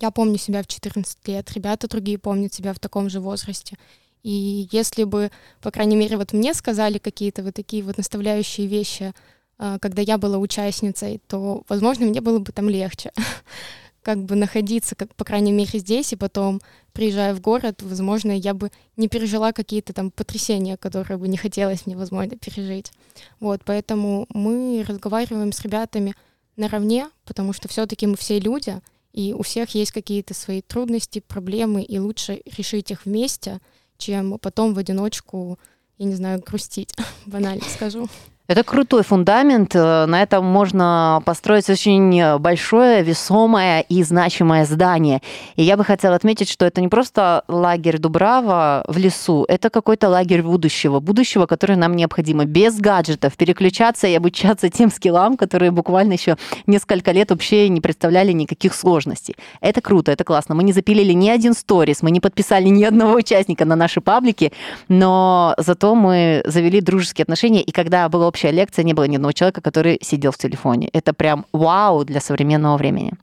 я 0.01 0.11
помню 0.11 0.39
себя 0.39 0.63
в 0.63 0.67
14 0.67 1.29
лет, 1.29 1.53
ребята 1.53 1.89
другие 1.89 2.19
помнят 2.19 2.53
себя 2.53 2.73
в 2.73 2.79
таком 2.79 3.09
же 3.09 3.21
возрасте. 3.21 3.77
И 4.23 4.69
если 4.73 5.05
бы, 5.05 5.31
по 5.61 5.71
крайней 5.71 5.97
мере, 5.97 6.17
вот 6.17 6.33
мне 6.33 6.53
сказали 6.53 6.99
какие-то 6.99 7.43
вот 7.43 7.55
такие 7.55 7.83
вот 7.83 7.97
наставляющие 7.97 8.67
вещи, 8.67 9.15
а, 9.59 9.79
когда 9.79 10.03
я 10.03 10.19
была 10.19 10.39
участницей, 10.39 11.21
то, 11.29 11.63
возможно, 11.69 12.07
мне 12.07 12.21
было 12.21 12.39
бы 12.39 12.53
там 12.53 12.69
легче 12.69 13.13
как 14.03 14.25
бы 14.25 14.35
находиться, 14.35 14.95
как, 14.95 15.15
по 15.15 15.25
крайней 15.25 15.53
мере, 15.53 15.79
здесь, 15.79 16.13
и 16.13 16.17
потом, 16.17 16.61
приезжая 16.93 17.35
в 17.35 17.41
город, 17.41 17.83
возможно, 17.83 18.33
я 18.33 18.53
бы 18.53 18.71
не 18.97 19.09
пережила 19.09 19.53
какие-то 19.53 19.93
там 19.93 20.11
потрясения, 20.11 20.77
которые 20.77 21.19
бы 21.19 21.29
не 21.29 21.37
хотелось 21.37 21.87
мне, 21.87 21.97
возможно, 21.97 22.37
пережить. 22.37 22.93
Вот, 23.41 23.63
поэтому 23.65 24.27
мы 24.29 24.85
разговариваем 24.87 25.53
с 25.53 25.61
ребятами 25.61 26.15
наравне, 26.57 27.09
потому 27.25 27.53
что 27.53 27.69
все-таки 27.69 28.07
мы 28.07 28.17
все 28.17 28.39
люди, 28.39 28.81
и 29.13 29.33
у 29.33 29.43
всех 29.43 29.71
есть 29.75 29.93
какие-то 29.93 30.35
свои 30.35 30.61
трудности, 30.61 31.21
проблемы, 31.21 31.83
и 31.83 31.99
лучше 31.99 32.43
решить 32.45 32.91
их 32.91 33.07
вместе, 33.07 33.61
чем 33.99 34.39
потом 34.39 34.75
в 34.75 34.79
одиночку, 34.79 35.59
я 35.99 36.07
не 36.07 36.15
знаю, 36.15 36.43
грустить, 36.45 36.95
банально 37.27 37.65
скажу. 37.65 38.09
Это 38.49 38.63
крутой 38.63 39.03
фундамент. 39.03 39.75
Э, 39.75 40.07
на 40.07 40.23
этом 40.23 40.45
можно 40.45 41.21
построить 41.25 41.69
очень 41.69 42.39
большое, 42.39 43.03
весомое 43.03 43.81
и 43.81 44.05
значимое 44.05 44.65
здание. 44.65 45.21
И 45.57 45.65
я 45.65 45.77
бы 45.77 45.85
хотела 45.85 46.15
отметить, 46.15 46.49
что 46.49 46.65
это 46.65 46.81
не 46.81 46.87
просто 46.87 47.43
лагерь 47.49 47.99
Дубрава 47.99 48.85
в 48.87 48.99
лесу, 48.99 49.45
это 49.49 49.69
какой-то 49.69 50.09
лагерь 50.09 50.43
будущего. 50.43 51.01
Будущего, 51.01 51.47
которое 51.47 51.75
нам 51.75 51.97
необходимо. 51.97 52.45
Без 52.45 52.79
гаджетов. 52.79 53.37
Переключаться 53.37 54.07
и 54.07 54.15
обучаться 54.15 54.71
тем 54.71 54.93
скиллам, 54.93 55.37
которые 55.37 55.73
буквально 55.73 56.13
еще 56.13 56.37
несколько 56.67 57.11
лет 57.11 57.31
вообще 57.31 57.69
не 57.69 57.81
представляли 57.81 58.31
никаких 58.31 58.75
сложностей. 58.75 59.35
Это 59.61 59.81
круто, 59.81 60.13
это 60.13 60.23
классно. 60.23 60.55
Мы 60.55 60.63
не 60.63 60.73
запилили 60.73 61.13
ни 61.13 61.29
один 61.29 61.53
сторис, 61.53 62.01
мы 62.01 62.13
не 62.13 62.21
подписали 62.21 62.69
ни 62.69 62.85
одного 62.85 63.15
участника 63.17 63.65
на 63.65 63.75
наши 63.75 64.01
паблики, 64.01 64.53
но 64.89 65.55
зато 65.59 65.97
мы 65.97 66.43
завели 66.47 66.81
дружеские 66.81 67.25
отношения. 67.25 67.63
И 67.63 67.73
когда 67.73 68.09
было 68.09 68.29
общая 68.37 68.51
лекция, 68.51 68.83
не 68.83 68.93
было 68.93 69.05
ни 69.05 69.17
одного 69.17 69.33
человека, 69.33 69.63
который 69.63 69.99
сидел 70.03 70.31
в 70.31 70.37
телефоне. 70.37 70.91
Это 70.93 71.15
прям 71.15 71.47
вау 71.53 72.05
для 72.05 72.21
современного 72.21 72.77
времени. 72.77 73.15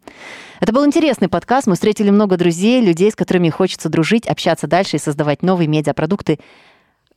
Это 0.59 0.73
был 0.73 0.83
интересный 0.87 1.27
подкаст. 1.27 1.67
Мы 1.67 1.75
встретили 1.75 2.09
много 2.09 2.35
друзей, 2.35 2.81
людей, 2.81 3.11
с 3.11 3.15
которыми 3.15 3.49
хочется 3.49 3.89
дружить, 3.89 4.25
общаться 4.25 4.65
дальше 4.65 4.95
и 4.95 4.99
создавать 4.99 5.43
новые 5.43 5.67
медиапродукты. 5.67 6.39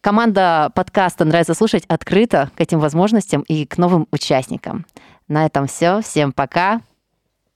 Команда 0.03 0.71
подкаста 0.75 1.25
«Нравится 1.25 1.55
слушать» 1.55 1.85
открыта 1.89 2.51
к 2.55 2.61
этим 2.61 2.81
возможностям 2.81 3.41
и 3.49 3.65
к 3.65 3.79
новым 3.79 4.07
участникам. 4.11 4.85
На 5.27 5.47
этом 5.47 5.67
все. 5.67 6.03
Всем 6.03 6.33
пока. 6.33 6.83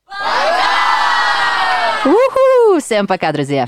Пока! 0.07 0.70
Уху! 2.07 2.81
Всем 2.81 3.07
пока, 3.07 3.31
друзья! 3.33 3.66